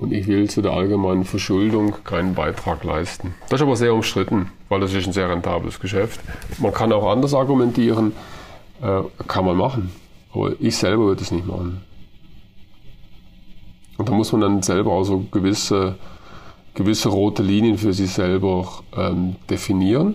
[0.00, 3.34] Und ich will zu der allgemeinen Verschuldung keinen Beitrag leisten.
[3.50, 6.20] Das ist aber sehr umstritten, weil das ist ein sehr rentables Geschäft.
[6.58, 8.12] Man kann auch anders argumentieren,
[8.80, 9.92] äh, kann man machen.
[10.32, 11.82] Aber ich selber würde es nicht machen.
[13.98, 15.96] Und da muss man dann selber auch so gewisse,
[16.72, 18.66] gewisse rote Linien für sich selber
[18.96, 20.14] ähm, definieren.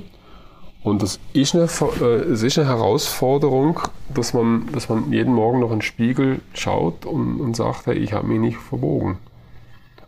[0.86, 1.68] Und das ist, eine,
[2.00, 3.80] äh, ist eine Herausforderung,
[4.14, 7.96] dass man, dass man jeden Morgen noch in den Spiegel schaut und, und sagt, hey,
[7.96, 9.18] ich habe mich nicht verbogen.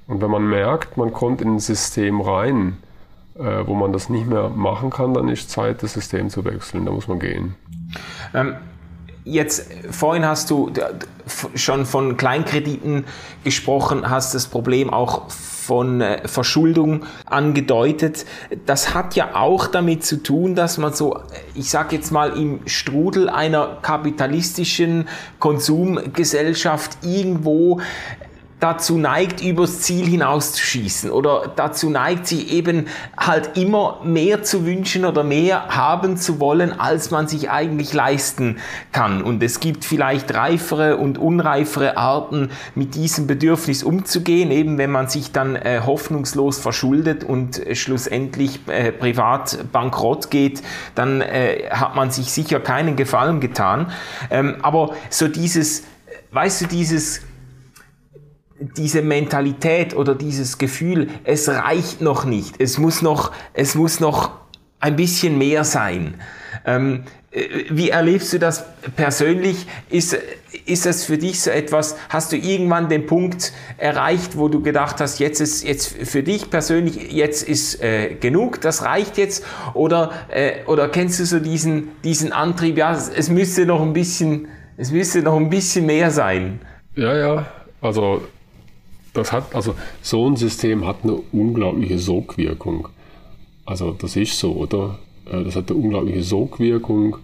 [0.06, 2.78] Und wenn man merkt, man kommt in ein System rein,
[3.40, 6.86] äh, wo man das nicht mehr machen kann, dann ist Zeit, das System zu wechseln.
[6.86, 7.56] Da muss man gehen.
[8.36, 8.54] Ähm,
[9.24, 10.72] jetzt, vorhin hast du
[11.56, 13.06] schon von Kleinkrediten
[13.44, 15.24] gesprochen, hast das Problem auch
[15.68, 18.26] von äh, Verschuldung angedeutet.
[18.66, 21.20] Das hat ja auch damit zu tun, dass man so,
[21.56, 27.82] ich sage jetzt mal, im Strudel einer kapitalistischen Konsumgesellschaft irgendwo
[28.60, 34.42] dazu neigt, übers Ziel hinaus zu schießen oder dazu neigt, sich eben halt immer mehr
[34.42, 38.58] zu wünschen oder mehr haben zu wollen, als man sich eigentlich leisten
[38.92, 39.22] kann.
[39.22, 45.08] Und es gibt vielleicht reifere und unreifere Arten, mit diesem Bedürfnis umzugehen, eben wenn man
[45.08, 50.64] sich dann äh, hoffnungslos verschuldet und äh, schlussendlich äh, privat bankrott geht,
[50.96, 53.92] dann äh, hat man sich sicher keinen Gefallen getan.
[54.32, 55.84] Ähm, aber so dieses,
[56.32, 57.27] weißt du, dieses
[58.60, 64.32] diese Mentalität oder dieses Gefühl, es reicht noch nicht, es muss noch, es muss noch
[64.80, 66.16] ein bisschen mehr sein.
[66.66, 68.66] Ähm, äh, wie erlebst du das
[68.96, 69.68] persönlich?
[69.90, 70.18] Ist,
[70.66, 75.00] ist das für dich so etwas, hast du irgendwann den Punkt erreicht, wo du gedacht
[75.00, 79.46] hast, jetzt ist jetzt für dich persönlich, jetzt ist äh, genug, das reicht jetzt?
[79.74, 84.48] Oder, äh, oder kennst du so diesen, diesen Antrieb, ja, es müsste noch ein bisschen,
[84.78, 86.60] es müsste noch ein bisschen mehr sein?
[86.96, 87.46] Ja, ja,
[87.82, 88.22] also
[89.18, 92.90] das hat, also so ein System hat eine unglaubliche Sogwirkung.
[93.66, 95.00] Also das ist so, oder?
[95.26, 97.18] Äh, das hat eine unglaubliche Sogwirkung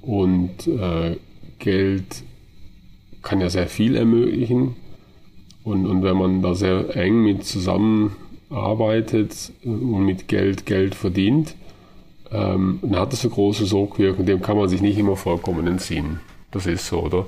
[0.00, 1.16] und äh,
[1.58, 2.24] Geld
[3.22, 4.76] kann ja sehr viel ermöglichen.
[5.64, 11.54] Und, und wenn man da sehr eng mit zusammenarbeitet und mit Geld Geld verdient,
[12.32, 16.20] ähm, dann hat das eine große Sogwirkung, dem kann man sich nicht immer vollkommen entziehen.
[16.50, 17.26] Das ist so, oder?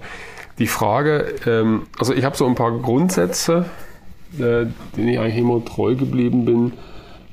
[0.58, 3.66] Die Frage, ähm, also ich habe so ein paar Grundsätze,
[4.38, 4.66] äh,
[4.96, 6.72] denen ich eigentlich immer treu geblieben bin.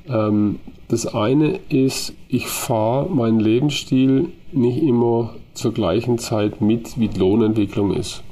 [0.07, 7.07] Ähm, das eine ist, ich fahre meinen Lebensstil nicht immer zur gleichen Zeit mit, wie
[7.07, 8.23] die Lohnentwicklung ist.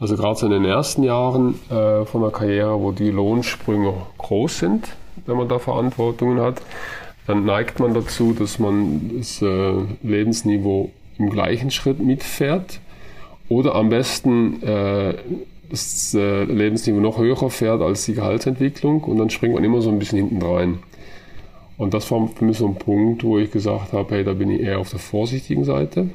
[0.00, 4.58] Also gerade so in den ersten Jahren äh, von der Karriere, wo die Lohnsprünge groß
[4.58, 4.88] sind,
[5.26, 6.60] wenn man da Verantwortungen hat,
[7.26, 12.80] dann neigt man dazu, dass man das äh, Lebensniveau im gleichen Schritt mitfährt
[13.48, 15.14] oder am besten äh,
[15.72, 19.90] das äh, Lebensniveau noch höher fährt als die Gehaltsentwicklung und dann springt man immer so
[19.90, 20.80] ein bisschen hinten rein.
[21.78, 24.50] Und das war für mich so ein Punkt, wo ich gesagt habe, hey, da bin
[24.50, 26.10] ich eher auf der vorsichtigen Seite.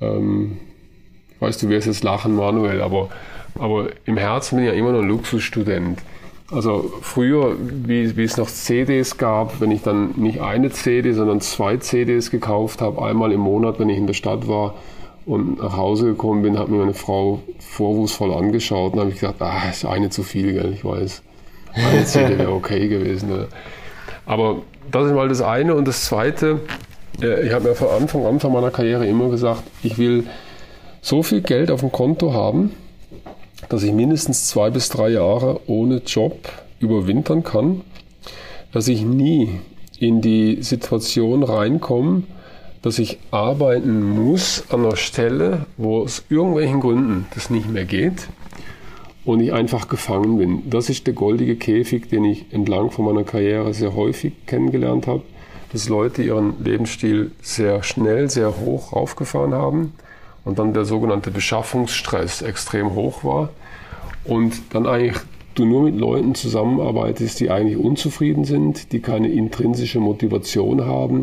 [0.00, 0.58] Ähm,
[1.30, 3.08] ich weiß, du wirst jetzt lachen, Manuel, aber,
[3.54, 6.00] aber im Herzen bin ich ja immer noch ein Luxusstudent.
[6.50, 11.40] Also früher, wie, wie es noch CDs gab, wenn ich dann nicht eine CD, sondern
[11.40, 14.74] zwei CDs gekauft habe, einmal im Monat, wenn ich in der Stadt war
[15.26, 19.42] und nach Hause gekommen bin, hat mir meine Frau vorwurfsvoll angeschaut und habe ich gesagt,
[19.42, 21.22] ah, ist eine zu viel, gell, ich weiß.
[21.74, 23.32] Eine CD wäre okay gewesen.
[23.32, 23.48] Oder?
[24.24, 25.74] Aber das ist mal das eine.
[25.74, 26.60] Und das zweite,
[27.20, 30.24] äh, ich habe mir von Anfang, Anfang meiner Karriere immer gesagt, ich will
[31.02, 32.72] so viel Geld auf dem Konto haben,
[33.68, 36.36] dass ich mindestens zwei bis drei Jahre ohne Job
[36.78, 37.82] überwintern kann,
[38.72, 39.60] dass ich nie
[39.98, 42.22] in die Situation reinkomme,
[42.82, 48.28] dass ich arbeiten muss an einer Stelle, wo aus irgendwelchen Gründen das nicht mehr geht
[49.24, 50.70] und ich einfach gefangen bin.
[50.70, 55.22] Das ist der goldige Käfig, den ich entlang von meiner Karriere sehr häufig kennengelernt habe,
[55.72, 59.92] dass Leute ihren Lebensstil sehr schnell, sehr hoch raufgefahren haben
[60.44, 63.50] und dann der sogenannte Beschaffungsstress extrem hoch war
[64.24, 65.16] und dann eigentlich
[65.56, 71.22] du nur mit Leuten zusammenarbeitest, die eigentlich unzufrieden sind, die keine intrinsische Motivation haben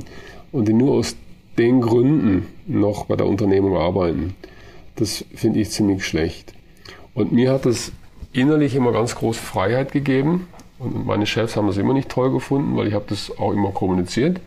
[0.52, 1.16] und die nur aus
[1.58, 4.36] den Gründen noch bei der Unternehmung arbeiten.
[4.96, 6.54] Das finde ich ziemlich schlecht.
[7.14, 7.92] Und mir hat es
[8.32, 10.48] innerlich immer ganz große Freiheit gegeben.
[10.80, 13.72] Und meine Chefs haben das immer nicht toll gefunden, weil ich habe das auch immer
[13.72, 14.40] kommuniziert.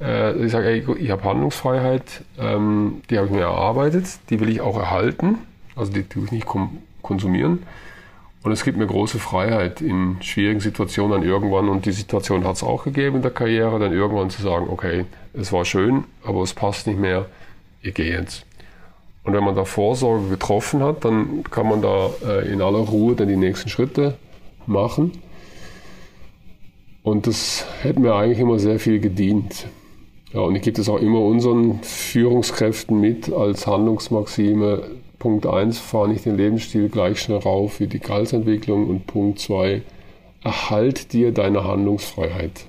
[0.00, 4.60] Äh, ich sage, ich habe Handlungsfreiheit, ähm, die habe ich mir erarbeitet, die will ich
[4.60, 5.38] auch erhalten.
[5.76, 6.46] Also die tue ich nicht
[7.02, 7.62] konsumieren.
[8.44, 12.56] Und es gibt mir große Freiheit in schwierigen Situationen dann irgendwann, und die Situation hat
[12.56, 16.42] es auch gegeben in der Karriere, dann irgendwann zu sagen, okay, es war schön, aber
[16.42, 17.24] es passt nicht mehr,
[17.80, 18.44] ich gehe jetzt.
[19.24, 23.14] Und wenn man da Vorsorge getroffen hat, dann kann man da äh, in aller Ruhe
[23.14, 24.18] dann die nächsten Schritte
[24.66, 25.12] machen.
[27.02, 29.68] Und das hätte mir eigentlich immer sehr viel gedient.
[30.34, 34.82] Ja, und ich gebe das auch immer unseren Führungskräften mit als Handlungsmaxime.
[35.24, 38.90] Punkt 1, fahre nicht den Lebensstil gleich schnell rauf wie die Gehaltsentwicklung.
[38.90, 39.80] Und Punkt 2,
[40.42, 42.66] erhalt dir deine Handlungsfreiheit.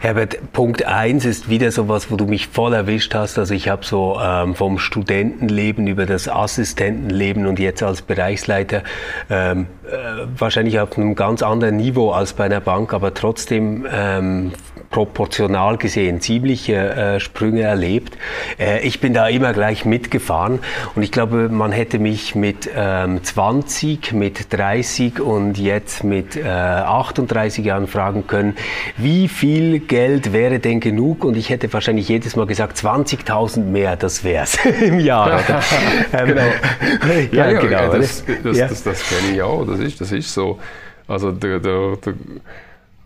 [0.00, 3.38] Herbert, Punkt 1 ist wieder sowas, wo du mich voll erwischt hast.
[3.38, 8.82] Also ich habe so ähm, vom Studentenleben über das Assistentenleben und jetzt als Bereichsleiter
[9.30, 14.50] ähm, äh, wahrscheinlich auf einem ganz anderen Niveau als bei einer Bank, aber trotzdem ähm,
[14.94, 18.16] proportional gesehen ziemliche äh, Sprünge erlebt.
[18.60, 20.60] Äh, ich bin da immer gleich mitgefahren
[20.94, 26.44] und ich glaube, man hätte mich mit ähm, 20, mit 30 und jetzt mit äh,
[26.44, 28.54] 38 Jahren fragen können,
[28.96, 31.24] wie viel Geld wäre denn genug?
[31.24, 35.40] Und ich hätte wahrscheinlich jedes Mal gesagt, 20.000 mehr, das wär's im Jahr.
[36.12, 36.42] ähm, genau.
[37.32, 37.92] ja, ja, genau.
[37.94, 38.68] Das, das, ja.
[38.68, 40.60] das, das kenne ich auch, das ist, das ist so.
[41.08, 42.14] Also der, der, der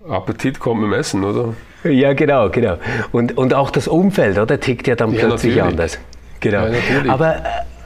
[0.08, 1.54] Appetit kommt mit dem Essen, oder?
[1.84, 2.76] Ja, genau, genau.
[3.12, 4.58] Und, und auch das Umfeld, oder?
[4.58, 5.62] Tickt ja dann ja, plötzlich natürlich.
[5.62, 5.98] anders.
[6.40, 6.66] Genau.
[6.66, 7.36] Ja, aber,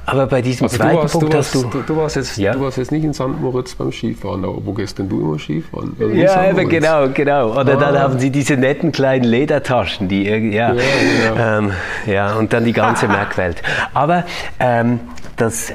[0.04, 2.52] aber bei diesem also zweiten warst, Punkt du hast du, du, warst jetzt, ja?
[2.52, 3.40] du warst jetzt nicht in St.
[3.40, 5.96] Moritz beim Skifahren, aber wo gehst denn du immer Skifahren?
[5.98, 7.52] Also ja, eben, genau, genau.
[7.52, 7.76] Oder ah.
[7.76, 11.58] dann haben sie diese netten kleinen Ledertaschen, die ja, ja, ja.
[11.58, 11.72] Ähm,
[12.06, 13.62] ja und dann die ganze Merkwelt.
[13.94, 14.24] Aber
[14.58, 15.00] ähm,
[15.36, 15.72] das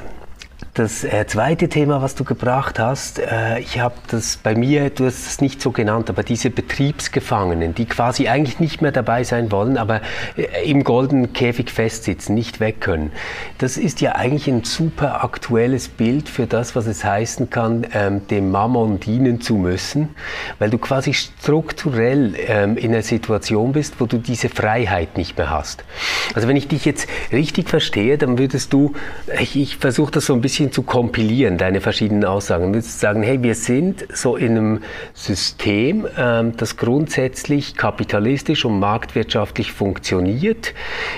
[0.78, 5.06] das äh, zweite Thema, was du gebracht hast, äh, ich habe das bei mir, du
[5.06, 9.52] hast es nicht so genannt, aber diese Betriebsgefangenen, die quasi eigentlich nicht mehr dabei sein
[9.52, 10.02] wollen, aber
[10.36, 13.12] äh, im goldenen Käfig festsitzen, nicht weg können.
[13.58, 18.28] Das ist ja eigentlich ein super aktuelles Bild für das, was es heißen kann, ähm,
[18.28, 20.10] dem Mammon dienen zu müssen,
[20.60, 25.50] weil du quasi strukturell ähm, in einer Situation bist, wo du diese Freiheit nicht mehr
[25.50, 25.84] hast.
[26.36, 28.94] Also wenn ich dich jetzt richtig verstehe, dann würdest du,
[29.40, 32.68] ich, ich versuche das so ein bisschen bisschen zu kompilieren, deine verschiedenen Aussagen.
[32.68, 34.80] Du würdest sagen, hey, wir sind so in einem
[35.14, 40.74] System, ähm, das grundsätzlich kapitalistisch und marktwirtschaftlich funktioniert.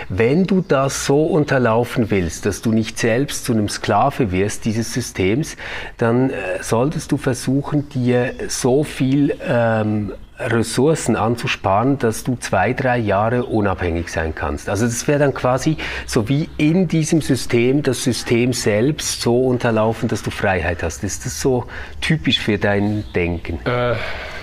[0.10, 4.94] Wenn du das so unterlaufen willst, dass du nicht selbst zu einem Sklave wirst dieses
[4.94, 5.58] Systems,
[5.98, 12.98] dann äh, solltest du versuchen, dir so viel ähm, Ressourcen anzusparen, dass du zwei, drei
[12.98, 14.70] Jahre unabhängig sein kannst.
[14.70, 20.08] Also das wäre dann quasi so wie in diesem System das System selbst so unterlaufen,
[20.08, 21.04] dass du Freiheit hast.
[21.04, 21.66] Ist das so
[22.00, 23.60] typisch für dein Denken?
[23.66, 23.96] Äh,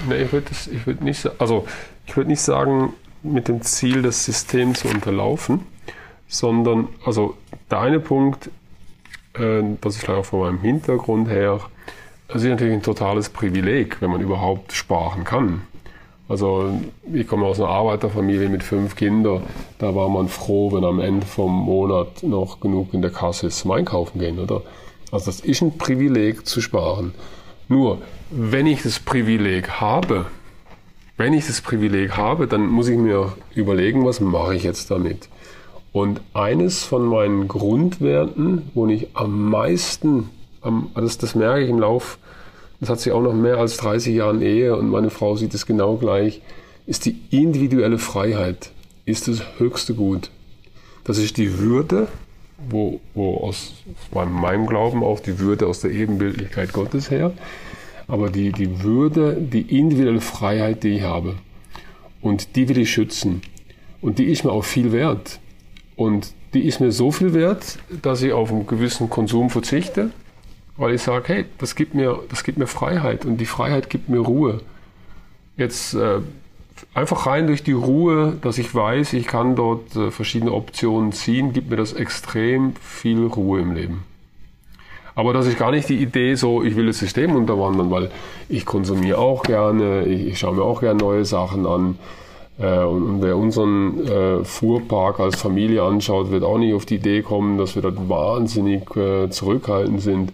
[0.07, 0.51] ne, ich würde
[0.85, 1.67] würd nicht, also
[2.07, 2.93] ich nicht sagen,
[3.23, 5.61] mit dem Ziel, das System zu unterlaufen,
[6.29, 7.37] sondern also
[7.71, 8.51] der eine Punkt,
[9.35, 11.61] äh, das ist vielleicht auch von meinem Hintergrund her,
[12.29, 15.63] das ist natürlich ein totales Privileg, wenn man überhaupt sparen kann.
[16.29, 16.71] Also
[17.13, 19.43] ich komme aus einer Arbeiterfamilie mit fünf Kindern.
[19.79, 23.59] Da war man froh, wenn am Ende vom Monat noch genug in der Kasse ist
[23.61, 24.63] zum Einkaufen gehen, oder?
[25.13, 27.15] Also das ist ein Privileg zu sparen.
[27.69, 27.99] Nur,
[28.31, 30.27] wenn ich das Privileg habe,
[31.17, 35.29] wenn ich das Privileg habe, dann muss ich mir überlegen, was mache ich jetzt damit.
[35.93, 40.29] Und eines von meinen Grundwerten, wo ich am meisten,
[40.95, 42.19] das, das merke ich im Lauf
[42.81, 45.67] das hat sie auch noch mehr als 30 Jahren Ehe und meine Frau sieht es
[45.67, 46.43] genau gleich,
[46.87, 48.71] ist die individuelle Freiheit,
[49.05, 50.31] ist das höchste Gut.
[51.05, 52.09] Das ist die Würde,
[52.69, 53.75] wo, wo aus
[54.13, 57.33] meinem Glauben auch die Würde aus der Ebenbildlichkeit Gottes her,
[58.09, 61.37] aber die, die Würde, die individuelle Freiheit, die ich habe.
[62.21, 63.43] Und die will ich schützen.
[64.01, 65.41] Und die ist mir auch viel wert.
[65.97, 70.11] Und die ist mir so viel wert, dass ich auf einen gewissen Konsum verzichte
[70.77, 74.09] weil ich sage, hey, das gibt mir, das gibt mir Freiheit und die Freiheit gibt
[74.09, 74.61] mir Ruhe.
[75.57, 76.21] Jetzt äh,
[76.95, 81.53] einfach rein durch die Ruhe, dass ich weiß, ich kann dort äh, verschiedene Optionen ziehen,
[81.53, 84.05] gibt mir das extrem viel Ruhe im Leben.
[85.15, 88.11] Aber das ist gar nicht die Idee, so ich will das System unterwandern, weil
[88.51, 91.99] ich konsumiere auch gerne, ich, ich schaue mir auch gerne neue Sachen an.
[92.59, 96.97] Äh, und, und, wer unseren äh, Fuhrpark als Familie anschaut, wird auch nicht auf die
[96.97, 100.33] Idee kommen, dass wir dort wahnsinnig äh, zurückhaltend sind.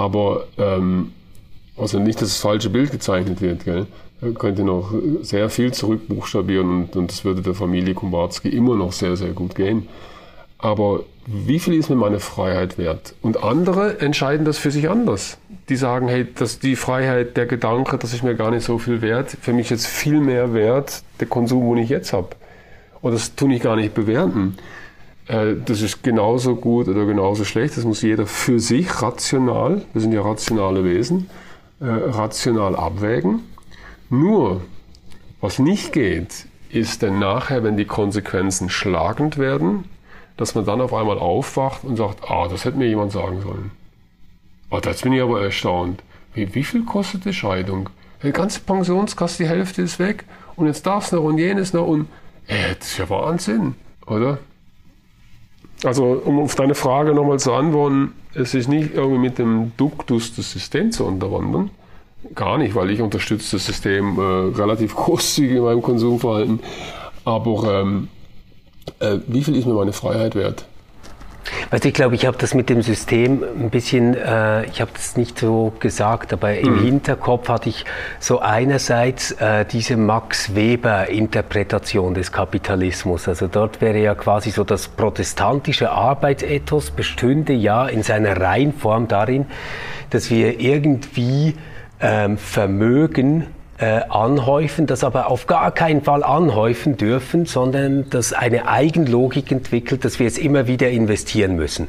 [0.00, 1.12] Aber ähm,
[1.76, 3.86] also nicht, dass das falsche Bild gezeichnet wird, gell?
[4.22, 8.92] Er könnte noch sehr viel zurückbuchstabieren und, und das würde der Familie Kumbarski immer noch
[8.92, 9.88] sehr, sehr gut gehen.
[10.56, 13.14] Aber wie viel ist mir meine Freiheit wert?
[13.20, 15.36] Und andere entscheiden das für sich anders.
[15.68, 19.02] Die sagen, hey, dass die Freiheit, der Gedanke, das ist mir gar nicht so viel
[19.02, 19.36] wert.
[19.42, 22.28] Für mich ist viel mehr wert der Konsum, den ich jetzt habe.
[23.02, 24.56] Und das tue ich gar nicht bewerten.
[25.26, 27.76] Äh, das ist genauso gut oder genauso schlecht.
[27.76, 31.30] Das muss jeder für sich rational, wir sind ja rationale Wesen,
[31.80, 33.40] äh, rational abwägen.
[34.08, 34.62] Nur,
[35.40, 39.84] was nicht geht, ist denn nachher, wenn die Konsequenzen schlagend werden,
[40.36, 43.70] dass man dann auf einmal aufwacht und sagt, ah, das hätte mir jemand sagen sollen.
[44.70, 46.02] Ah, jetzt bin ich aber erstaunt.
[46.34, 47.90] Wie, wie viel kostet die Scheidung?
[48.22, 50.24] Die ganze Pensionskasse, die Hälfte ist weg
[50.56, 52.08] und jetzt das noch und jenes noch und,
[52.46, 53.74] ey, das ist ja Wahnsinn,
[54.06, 54.38] oder?
[55.84, 60.34] Also, um auf deine Frage nochmal zu antworten, es ist nicht irgendwie mit dem Duktus
[60.34, 61.70] das System zu unterwandern.
[62.34, 66.60] Gar nicht, weil ich unterstütze das System äh, relativ großzügig in meinem Konsumverhalten.
[67.24, 68.08] Aber ähm,
[68.98, 70.66] äh, wie viel ist mir meine Freiheit wert?
[71.70, 75.16] Du, ich glaube, ich habe das mit dem System ein bisschen, äh, ich habe das
[75.16, 76.82] nicht so gesagt, aber im mhm.
[76.82, 77.84] Hinterkopf hatte ich
[78.18, 83.28] so einerseits äh, diese Max Weber-Interpretation des Kapitalismus.
[83.28, 89.46] Also dort wäre ja quasi so das protestantische Arbeitsethos bestünde ja in seiner Reinform darin,
[90.10, 91.54] dass wir irgendwie
[92.00, 93.46] ähm, Vermögen
[93.80, 100.04] äh, anhäufen, das aber auf gar keinen Fall anhäufen dürfen, sondern das eine Eigenlogik entwickelt,
[100.04, 101.88] dass wir jetzt immer wieder investieren müssen.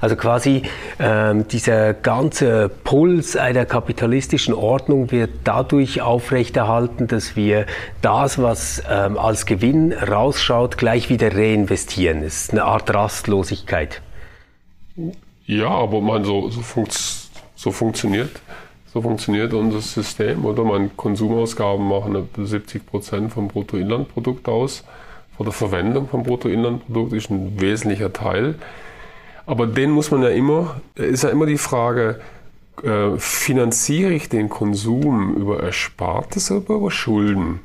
[0.00, 0.62] Also quasi
[1.00, 7.66] ähm, dieser ganze Puls einer kapitalistischen Ordnung wird dadurch aufrechterhalten, dass wir
[8.00, 12.22] das, was ähm, als Gewinn rausschaut, gleich wieder reinvestieren.
[12.22, 14.02] Es ist eine Art Rastlosigkeit.
[15.46, 16.96] Ja, aber man so, so, funkt,
[17.56, 18.30] so funktioniert
[18.94, 20.44] so funktioniert unser System.
[20.44, 24.84] Oder meine Konsumausgaben machen etwa 70 Prozent vom Bruttoinlandprodukt aus.
[25.36, 28.54] Vor der Verwendung vom Bruttoinlandprodukt ist ein wesentlicher Teil.
[29.46, 32.20] Aber den muss man ja immer, ist ja immer die Frage,
[32.84, 37.58] äh, finanziere ich den Konsum über Erspartes oder über Schulden?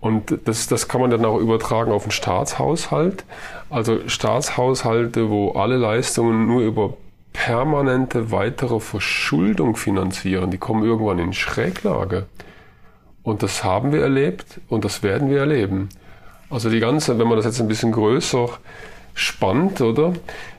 [0.00, 3.24] Und das, das kann man dann auch übertragen auf den Staatshaushalt.
[3.68, 6.94] Also Staatshaushalte, wo alle Leistungen nur über
[7.36, 12.26] permanente weitere Verschuldung finanzieren, die kommen irgendwann in Schräglage.
[13.22, 15.90] Und das haben wir erlebt und das werden wir erleben.
[16.48, 18.48] Also die ganze, wenn man das jetzt ein bisschen größer
[19.14, 20.14] spannt, oder?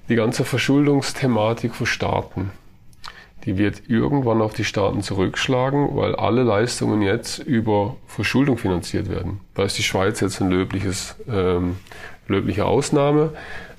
[0.08, 2.52] Die ganze Verschuldungsthematik für Staaten,
[3.46, 9.40] die wird irgendwann auf die Staaten zurückschlagen, weil alle Leistungen jetzt über Verschuldung finanziert werden.
[9.56, 11.78] Da ist die Schweiz jetzt ein löbliches, ähm,
[12.28, 13.34] löbliche Ausnahme.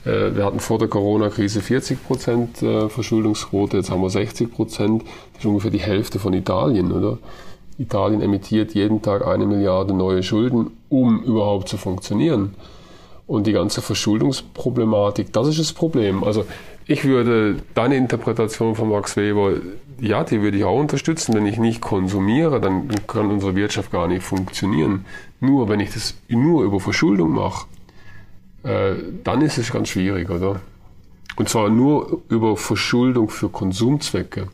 [0.09, 5.03] Äh, wir hatten vor der Corona-Krise 40 Prozent äh, Verschuldungsquote, jetzt haben wir 60 Prozent.
[5.35, 7.19] Das ist ungefähr die Hälfte von Italien, oder?
[7.79, 12.55] Italien emittiert jeden Tag eine Milliarde neue Schulden, um überhaupt zu funktionieren.
[13.27, 16.25] Und die ganze Verschuldungsproblematik, das ist das Problem.
[16.25, 16.45] Also
[16.87, 19.53] ich würde deine Interpretation von Max Weber,
[20.01, 21.35] ja, die würde ich auch unterstützen.
[21.35, 25.05] Wenn ich nicht konsumiere, dann kann unsere Wirtschaft gar nicht funktionieren.
[25.41, 27.67] Nur wenn ich das nur über Verschuldung mache,
[28.63, 28.95] äh,
[29.25, 30.61] dann ist es ganz schwierig, oder?
[31.37, 34.49] Und zwar nur über Verschuldung für Konsumzwecke.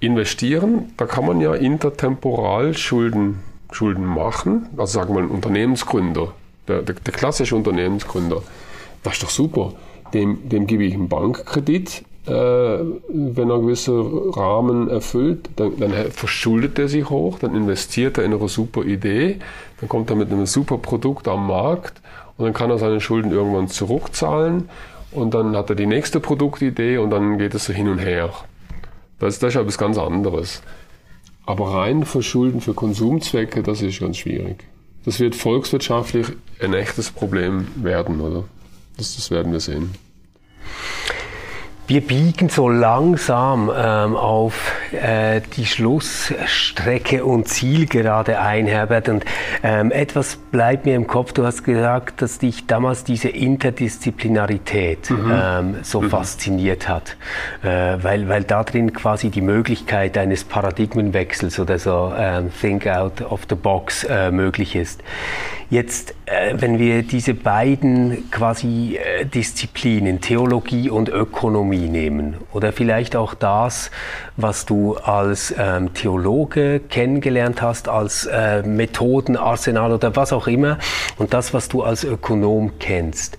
[0.00, 3.40] Investieren, da kann man ja intertemporal Schulden,
[3.72, 4.68] Schulden machen.
[4.76, 6.32] Also sagen wir ein Unternehmensgründer,
[6.68, 8.42] der, der, der klassische Unternehmensgründer.
[9.02, 9.72] Das ist doch super.
[10.12, 13.92] Dem, dem gebe ich einen Bankkredit, äh, wenn er gewisse
[14.36, 19.38] Rahmen erfüllt, dann, dann, verschuldet er sich hoch, dann investiert er in eine super Idee,
[19.80, 22.02] dann kommt er mit einem super Produkt am Markt
[22.38, 24.70] und dann kann er seine Schulden irgendwann zurückzahlen
[25.10, 28.32] und dann hat er die nächste Produktidee und dann geht es so hin und her.
[29.18, 30.62] Das, das ist etwas ganz anderes.
[31.44, 34.64] Aber rein verschulden für Konsumzwecke, das ist ganz schwierig.
[35.04, 36.26] Das wird volkswirtschaftlich
[36.60, 38.44] ein echtes Problem werden, oder?
[38.96, 39.94] Das, das werden wir sehen.
[41.88, 49.08] Wir biegen so langsam ähm, auf äh, die Schlussstrecke und Zielgerade ein, Herbert.
[49.08, 49.24] Und
[49.62, 51.32] ähm, etwas bleibt mir im Kopf.
[51.32, 55.32] Du hast gesagt, dass dich damals diese Interdisziplinarität mhm.
[55.34, 56.10] ähm, so mhm.
[56.10, 57.16] fasziniert hat,
[57.62, 63.22] äh, weil, weil da drin quasi die Möglichkeit eines Paradigmenwechsels oder so ähm, Think out
[63.22, 65.02] of the box äh, möglich ist.
[65.70, 73.16] Jetzt, äh, wenn wir diese beiden quasi äh, Disziplinen, Theologie und Ökonomie nehmen, oder vielleicht
[73.16, 73.90] auch das,
[74.38, 80.78] was du als ähm, Theologe kennengelernt hast, als äh, Methodenarsenal oder was auch immer,
[81.18, 83.36] und das, was du als Ökonom kennst,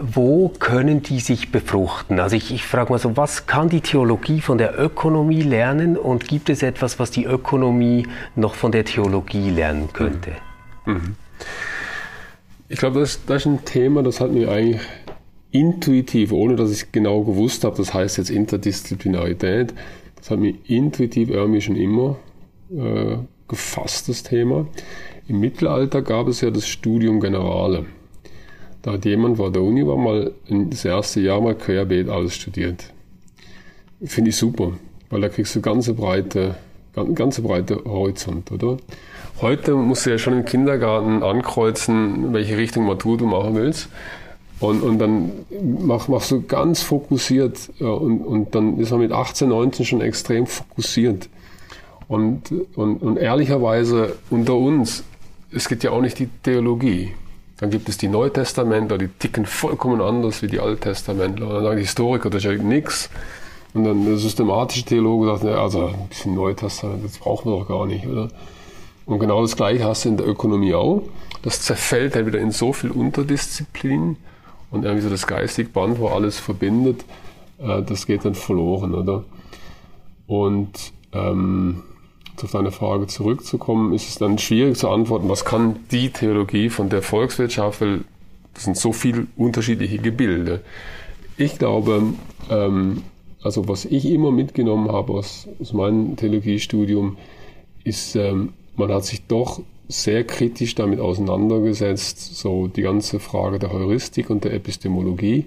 [0.00, 2.20] wo können die sich befruchten?
[2.20, 6.28] Also ich, ich frage mal so, was kann die Theologie von der Ökonomie lernen und
[6.28, 8.06] gibt es etwas, was die Ökonomie
[8.36, 10.30] noch von der Theologie lernen könnte?
[10.84, 10.94] Mhm.
[10.94, 11.16] Mhm.
[12.68, 14.80] Ich glaube, das, das ist ein Thema, das hat mir eigentlich
[15.50, 19.72] intuitiv, ohne dass ich genau gewusst habe, das heißt jetzt Interdisziplinarität,
[20.16, 22.16] das hat mir intuitiv irgendwie schon immer
[22.72, 24.66] äh, gefasst, das Thema.
[25.28, 27.86] Im Mittelalter gab es ja das Studium Generale.
[28.82, 32.92] Da hat jemand, war der Uni, war mal das erste Jahr mal querbeet alles studiert.
[34.02, 34.72] Finde ich super,
[35.08, 36.56] weil da kriegst du ganze breite,
[37.14, 38.76] ganze breite Horizont, oder?
[39.40, 43.88] Heute musst du ja schon im Kindergarten ankreuzen, welche Richtung Matur du machen willst.
[44.60, 45.32] Und, und dann
[45.80, 50.46] mach, machst du ganz fokussiert und, und dann ist man mit 18, 19 schon extrem
[50.46, 51.28] fokussiert.
[52.06, 55.02] Und, und, und ehrlicherweise unter uns,
[55.50, 57.12] es gibt ja auch nicht die Theologie.
[57.58, 61.46] Dann gibt es die Neutestamentler, die ticken vollkommen anders wie die Alttestamentler.
[61.48, 63.10] Und dann sagen die Historiker, das ist ja nichts.
[63.74, 65.86] Und dann der systematische Theologe sagt, also
[66.24, 68.28] ein Neutestament, das brauchen wir doch gar nicht, oder?
[69.06, 71.02] Und genau das Gleiche hast du in der Ökonomie auch.
[71.42, 74.16] Das zerfällt halt wieder in so viel Unterdisziplinen
[74.70, 77.04] und irgendwie so das geistige Band, wo alles verbindet,
[77.58, 79.24] äh, das geht dann verloren, oder?
[80.26, 81.82] Und ähm,
[82.42, 86.88] auf deine Frage zurückzukommen, ist es dann schwierig zu antworten, was kann die Theologie von
[86.88, 88.00] der Volkswirtschaft, weil
[88.54, 90.62] das sind so viele unterschiedliche Gebilde.
[91.36, 92.02] Ich glaube,
[92.50, 93.02] ähm,
[93.42, 97.16] also was ich immer mitgenommen habe aus, aus meinem Theologiestudium,
[97.84, 103.72] ist, ähm, man hat sich doch sehr kritisch damit auseinandergesetzt, so die ganze Frage der
[103.72, 105.44] Heuristik und der Epistemologie.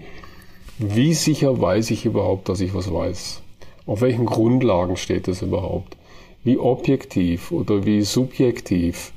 [0.78, 3.42] Wie sicher weiß ich überhaupt, dass ich was weiß?
[3.88, 5.98] Auf welchen Grundlagen steht das überhaupt?
[6.44, 9.12] Wie objektiv oder wie subjektiv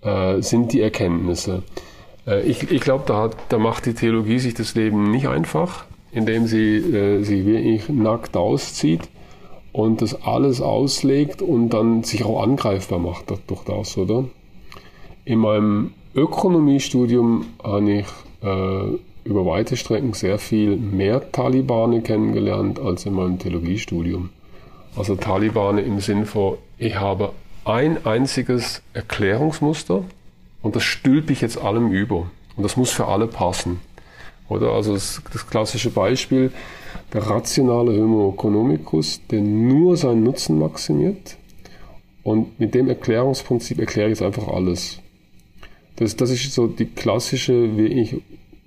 [0.00, 1.62] äh, sind die Erkenntnisse?
[2.26, 6.46] Äh, ich ich glaube, da, da macht die Theologie sich das Leben nicht einfach, indem
[6.46, 9.02] sie äh, sich wirklich nackt auszieht
[9.74, 14.24] und das alles auslegt und dann sich auch angreifbar macht durch das, oder?
[15.24, 18.06] In meinem Ökonomiestudium habe ich
[18.40, 24.30] äh, über weite Strecken sehr viel mehr Talibane kennengelernt als in meinem Theologiestudium.
[24.94, 27.32] Also Talibane im Sinn von, ich habe
[27.64, 30.04] ein einziges Erklärungsmuster
[30.62, 32.30] und das stülpe ich jetzt allem über.
[32.56, 33.80] Und das muss für alle passen.
[34.48, 36.52] Oder also das, das klassische Beispiel,
[37.12, 41.36] der rationale Homo economicus, der nur seinen Nutzen maximiert.
[42.22, 44.98] Und mit dem Erklärungsprinzip erkläre ich jetzt einfach alles.
[45.96, 48.16] Das, das ist so die klassische, wie ich,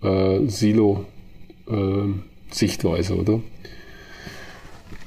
[0.03, 3.41] äh, Silo-Sichtweise, äh, oder?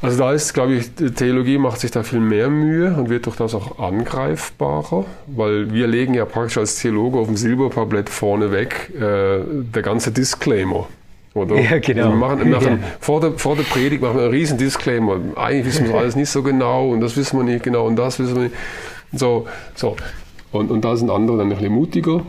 [0.02, 3.26] Also da ist, glaube ich, die Theologie macht sich da viel mehr Mühe und wird
[3.26, 8.94] durch das auch angreifbarer, weil wir legen ja praktisch als Theologe auf dem Silbertablett vorneweg
[8.94, 10.88] äh, der ganze Disclaimer.
[11.34, 11.60] Oder?
[11.60, 12.02] Ja, genau.
[12.02, 12.88] Also wir machen, machen ja.
[13.00, 15.20] vor, der, vor der Predigt machen wir einen riesen Disclaimer.
[15.36, 18.18] Eigentlich wissen wir alles nicht so genau und das wissen wir nicht genau und das
[18.18, 18.54] wissen wir nicht.
[19.12, 19.96] So, so.
[20.52, 22.24] Und, und da sind andere dann ein bisschen mutiger.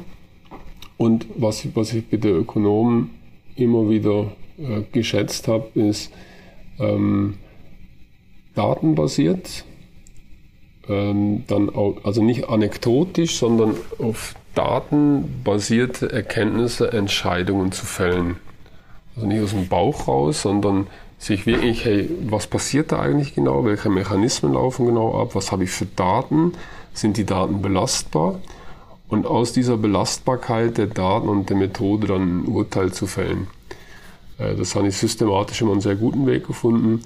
[0.98, 3.10] Und was, was ich bei den Ökonomen
[3.56, 6.12] immer wieder äh, geschätzt habe, ist,
[6.80, 7.36] ähm,
[8.54, 9.66] datenbasiert,
[10.88, 18.36] ähm, dann auch, also nicht anekdotisch, sondern auf datenbasierte Erkenntnisse Entscheidungen zu fällen.
[19.22, 20.88] Also nicht aus dem Bauch raus, sondern
[21.20, 23.64] sich wirklich, hey, was passiert da eigentlich genau?
[23.64, 25.36] Welche Mechanismen laufen genau ab?
[25.36, 26.54] Was habe ich für Daten?
[26.96, 28.40] Sind die Daten belastbar?
[29.10, 33.46] Und aus dieser Belastbarkeit der Daten und der Methode dann ein Urteil zu fällen.
[34.40, 37.04] Äh, das habe ich systematisch immer einen sehr guten Weg gefunden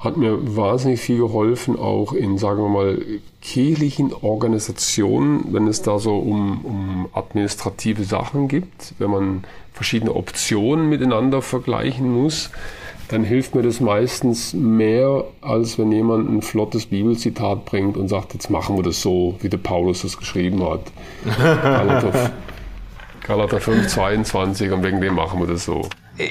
[0.00, 2.98] hat mir wahnsinnig viel geholfen, auch in, sagen wir mal,
[3.42, 9.44] kirchlichen Organisationen, wenn es da so um, um administrative Sachen gibt, wenn man
[9.74, 12.50] verschiedene Optionen miteinander vergleichen muss,
[13.08, 18.32] dann hilft mir das meistens mehr, als wenn jemand ein flottes Bibelzitat bringt und sagt,
[18.32, 20.80] jetzt machen wir das so, wie der Paulus das geschrieben hat.
[21.36, 22.30] Galater,
[23.26, 25.82] Galater 5, 22 und wegen dem machen wir das so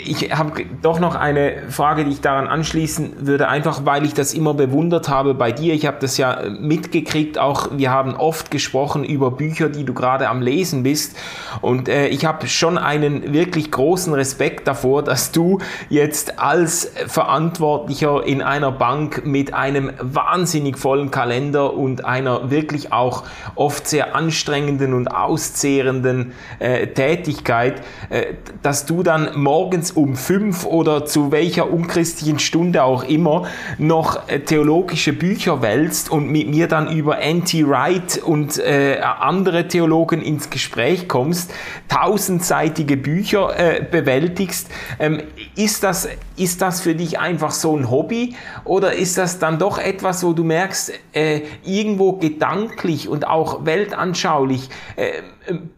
[0.06, 4.34] ich habe doch noch eine Frage, die ich daran anschließen würde, einfach weil ich das
[4.34, 5.74] immer bewundert habe bei dir.
[5.74, 10.30] Ich habe das ja mitgekriegt, auch wir haben oft gesprochen über Bücher, die du gerade
[10.30, 11.18] am Lesen bist.
[11.62, 15.60] Und äh, ich habe schon einen wirklich großen Respekt davor, dass du
[15.90, 23.24] jetzt als Verantwortlicher in einer Bank mit einem wahnsinnig vollen Kalender und einer wirklich auch
[23.56, 30.66] oft sehr anstrengenden und auszehrenden äh, Tätigkeit, äh, dass du dann morgen morgens um fünf
[30.66, 36.68] oder zu welcher unchristlichen Stunde auch immer noch äh, theologische Bücher wälzt und mit mir
[36.68, 37.68] dann über N.T.
[37.68, 41.52] Wright und äh, andere Theologen ins Gespräch kommst,
[41.88, 44.70] tausendseitige Bücher äh, bewältigst.
[45.00, 45.24] Ähm,
[45.56, 49.78] ist, das, ist das für dich einfach so ein Hobby oder ist das dann doch
[49.78, 55.22] etwas, wo du merkst, äh, irgendwo gedanklich und auch weltanschaulich äh,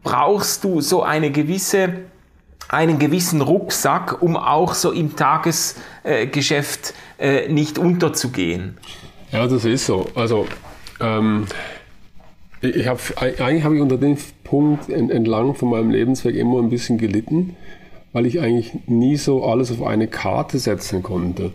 [0.03, 1.89] brauchst du so eine gewisse
[2.71, 8.77] einen gewissen Rucksack, um auch so im Tagesgeschäft äh, nicht unterzugehen.
[9.31, 10.07] Ja, das ist so.
[10.15, 10.47] Also
[11.01, 11.47] ähm,
[12.61, 16.97] ich habe eigentlich habe ich unter dem Punkt entlang von meinem Lebensweg immer ein bisschen
[16.97, 17.55] gelitten,
[18.13, 21.51] weil ich eigentlich nie so alles auf eine Karte setzen konnte.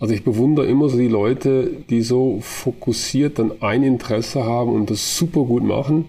[0.00, 4.90] Also ich bewundere immer so die Leute, die so fokussiert dann ein Interesse haben und
[4.90, 6.06] das super gut machen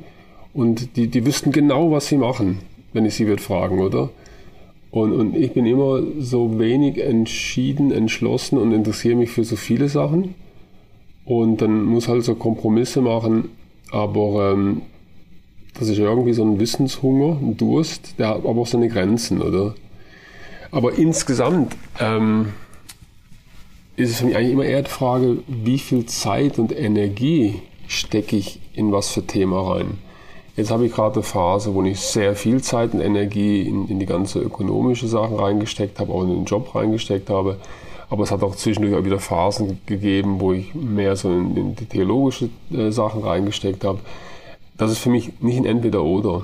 [0.53, 2.59] und die, die wüssten genau, was sie machen,
[2.93, 4.09] wenn ich sie würde fragen, oder?
[4.95, 9.89] Und, und ich bin immer so wenig entschieden, entschlossen und interessiere mich für so viele
[9.89, 10.35] Sachen.
[11.25, 13.49] Und dann muss halt so Kompromisse machen.
[13.91, 14.83] Aber ähm,
[15.73, 19.75] das ist irgendwie so ein Wissenshunger, ein Durst, der hat aber auch seine Grenzen, oder?
[20.71, 22.53] Aber insgesamt ähm,
[23.97, 27.55] ist es für mich eigentlich immer eher die Frage, wie viel Zeit und Energie
[27.89, 29.97] stecke ich in was für Thema rein.
[30.55, 33.99] Jetzt habe ich gerade eine Phase, wo ich sehr viel Zeit und Energie in, in
[33.99, 37.57] die ganze ökonomische Sachen reingesteckt habe, auch in den Job reingesteckt habe.
[38.09, 41.75] Aber es hat auch zwischendurch auch wieder Phasen gegeben, wo ich mehr so in, in
[41.75, 43.99] die theologische äh, Sachen reingesteckt habe.
[44.77, 46.43] Das ist für mich nicht ein Entweder-Oder.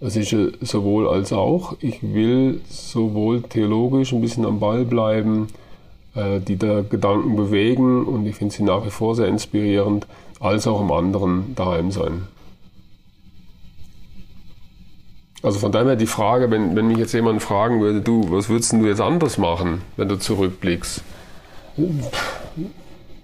[0.00, 1.76] Es ist sowohl als auch.
[1.80, 5.46] Ich will sowohl theologisch ein bisschen am Ball bleiben,
[6.14, 10.06] äh, die da Gedanken bewegen und ich finde sie nach wie vor sehr inspirierend,
[10.40, 12.26] als auch im anderen daheim sein.
[15.42, 18.72] Also von daher die Frage, wenn, wenn mich jetzt jemand fragen würde, du, was würdest
[18.72, 21.02] du jetzt anders machen, wenn du zurückblickst?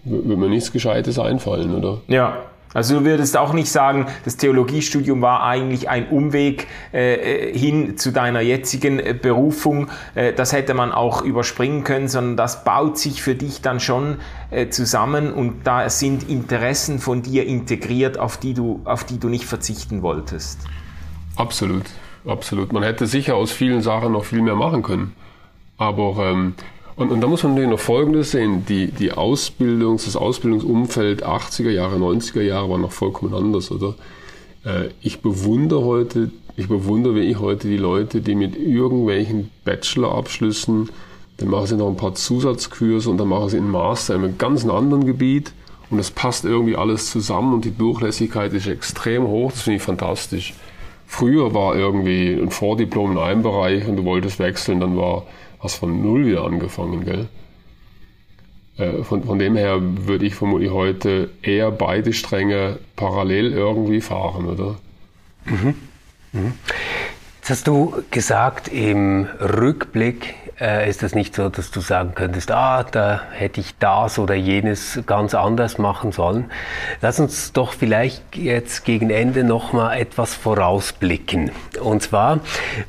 [0.05, 2.01] Würde mir nichts Gescheites einfallen, oder?
[2.09, 2.39] Ja,
[2.75, 8.11] also du würdest auch nicht sagen, das Theologiestudium war eigentlich ein Umweg äh, hin zu
[8.11, 9.89] deiner jetzigen äh, Berufung.
[10.15, 14.17] Äh, das hätte man auch überspringen können, sondern das baut sich für dich dann schon
[14.51, 19.29] äh, zusammen und da sind Interessen von dir integriert, auf die du, auf die du
[19.29, 20.61] nicht verzichten wolltest.
[21.37, 21.85] Absolut.
[22.29, 22.73] Absolut.
[22.73, 25.15] Man hätte sicher aus vielen Sachen noch viel mehr machen können.
[25.77, 26.55] Aber ähm,
[26.99, 28.67] und, und da muss man natürlich noch Folgendes sehen.
[28.69, 33.95] Die, die Ausbildungs-, das Ausbildungsumfeld 80er Jahre, 90er Jahre war noch vollkommen anders, oder?
[34.65, 40.91] Äh, ich bewundere heute, ich bewundere wie ich heute die Leute, die mit irgendwelchen Bachelorabschlüssen,
[41.37, 44.39] dann machen sie noch ein paar Zusatzkurse und dann machen sie einen Master in einem
[44.39, 45.53] ganz anderen Gebiet
[45.91, 49.53] und das passt irgendwie alles zusammen und die Durchlässigkeit ist extrem hoch.
[49.53, 50.55] Das finde ich fantastisch.
[51.11, 55.25] Früher war irgendwie ein Vordiplom in einem Bereich und du wolltest wechseln, dann war
[55.59, 57.29] hast von Null wieder angefangen, gell?
[58.77, 64.47] Äh, von, von dem her würde ich vermutlich heute eher beide Stränge parallel irgendwie fahren,
[64.47, 64.77] oder?
[65.47, 65.75] Mhm.
[66.33, 66.53] Mhm.
[67.39, 72.51] Jetzt hast du gesagt, im Rückblick äh, ist es nicht so, dass du sagen könntest,
[72.51, 76.51] ah, da hätte ich das oder jenes ganz anders machen sollen.
[77.01, 81.51] Lass uns doch vielleicht jetzt gegen Ende nochmal etwas vorausblicken.
[81.81, 82.41] Und zwar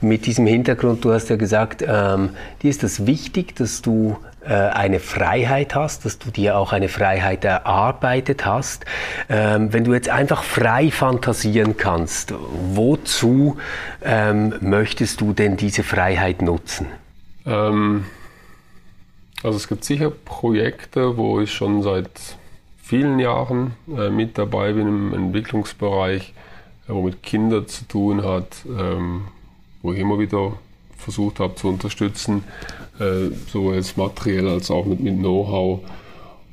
[0.02, 2.30] mit diesem Hintergrund, du hast ja gesagt, ähm,
[2.62, 6.88] dir ist das wichtig, dass du äh, eine Freiheit hast, dass du dir auch eine
[6.88, 8.86] Freiheit erarbeitet hast.
[9.30, 12.34] Ähm, wenn du jetzt einfach frei fantasieren kannst,
[12.74, 13.58] wozu
[14.04, 16.88] ähm, möchtest du denn diese Freiheit nutzen?
[17.46, 18.06] Ähm,
[19.42, 22.38] also es gibt sicher Projekte, wo ich schon seit
[22.78, 26.34] vielen Jahren äh, mit dabei bin im Entwicklungsbereich,
[26.88, 29.26] äh, wo mit Kindern zu tun hat, ähm,
[29.82, 30.54] wo ich immer wieder
[30.98, 32.44] versucht habe zu unterstützen,
[33.00, 35.80] äh, sowohl jetzt materiell als auch mit, mit Know-how.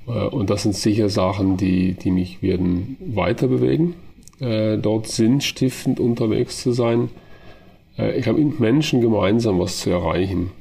[0.07, 3.95] Äh, und das sind sicher Sachen, die, die mich werden weiter bewegen,
[4.39, 7.11] äh, dort sinnstiftend unterwegs zu sein.
[7.99, 10.53] Äh, ich glaube, mit Menschen gemeinsam was zu erreichen.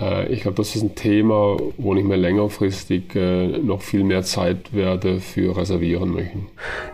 [0.00, 4.22] Äh, ich glaube, das ist ein Thema, wo ich mir längerfristig äh, noch viel mehr
[4.22, 6.46] Zeit werde für reservieren möchten.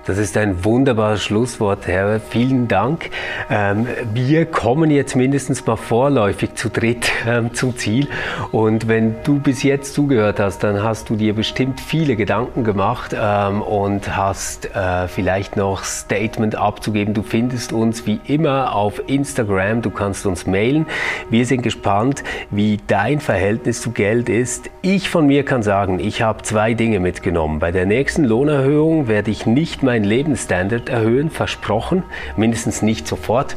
[0.06, 2.20] Das ist ein wunderbares Schlusswort, Herr.
[2.20, 3.10] Vielen Dank.
[3.50, 8.08] Ähm, wir kommen jetzt mindestens mal vorläufig zu dritt ähm, zum Ziel.
[8.52, 13.14] Und wenn du bis jetzt zugehört hast, dann hast du dir bestimmt viele Gedanken gemacht
[13.18, 17.14] ähm, und hast äh, vielleicht noch Statement abzugeben.
[17.14, 19.82] Du findest uns wie immer auf Instagram.
[19.82, 20.86] Du kannst uns mailen.
[21.30, 24.70] Wir sind gespannt, wie dein Verhältnis zu Geld ist.
[24.80, 27.58] Ich von mir kann sagen, ich habe zwei Dinge mitgenommen.
[27.58, 32.04] Bei der nächsten Lohnerhöhung werde ich nicht meinen Lebensstandard erhöhen, versprochen,
[32.36, 33.56] mindestens nicht sofort.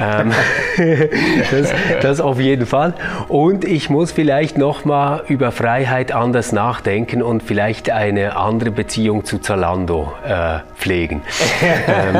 [0.00, 0.32] Ähm,
[1.52, 2.94] das, das, auf jeden Fall.
[3.28, 9.38] Und ich muss vielleicht nochmal über Freiheit anders nachdenken und vielleicht eine andere Beziehung zu
[9.38, 11.22] Zalando äh, pflegen.
[11.86, 12.16] ähm,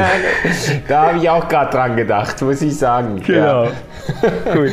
[0.86, 3.20] da habe ich auch gerade dran gedacht, muss ich sagen.
[3.26, 3.64] Genau.
[3.64, 3.70] Ja.
[4.52, 4.70] Gut.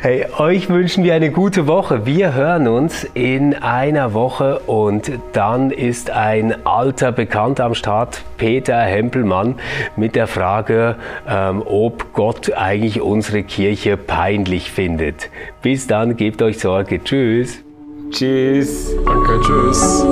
[0.00, 0.68] Hey, euch
[1.02, 2.06] wünschen wir eine gute Woche.
[2.06, 8.78] Wir hören uns in einer Woche und dann ist ein alter Bekannter am Start, Peter
[8.78, 9.56] Hempelmann,
[9.96, 10.94] mit der Frage,
[11.28, 15.28] ähm, ob Gott eigentlich unsere Kirche peinlich findet.
[15.60, 17.02] Bis dann, gebt euch Sorge.
[17.02, 17.64] Tschüss.
[18.12, 18.94] Tschüss.
[19.04, 20.06] Danke, tschüss.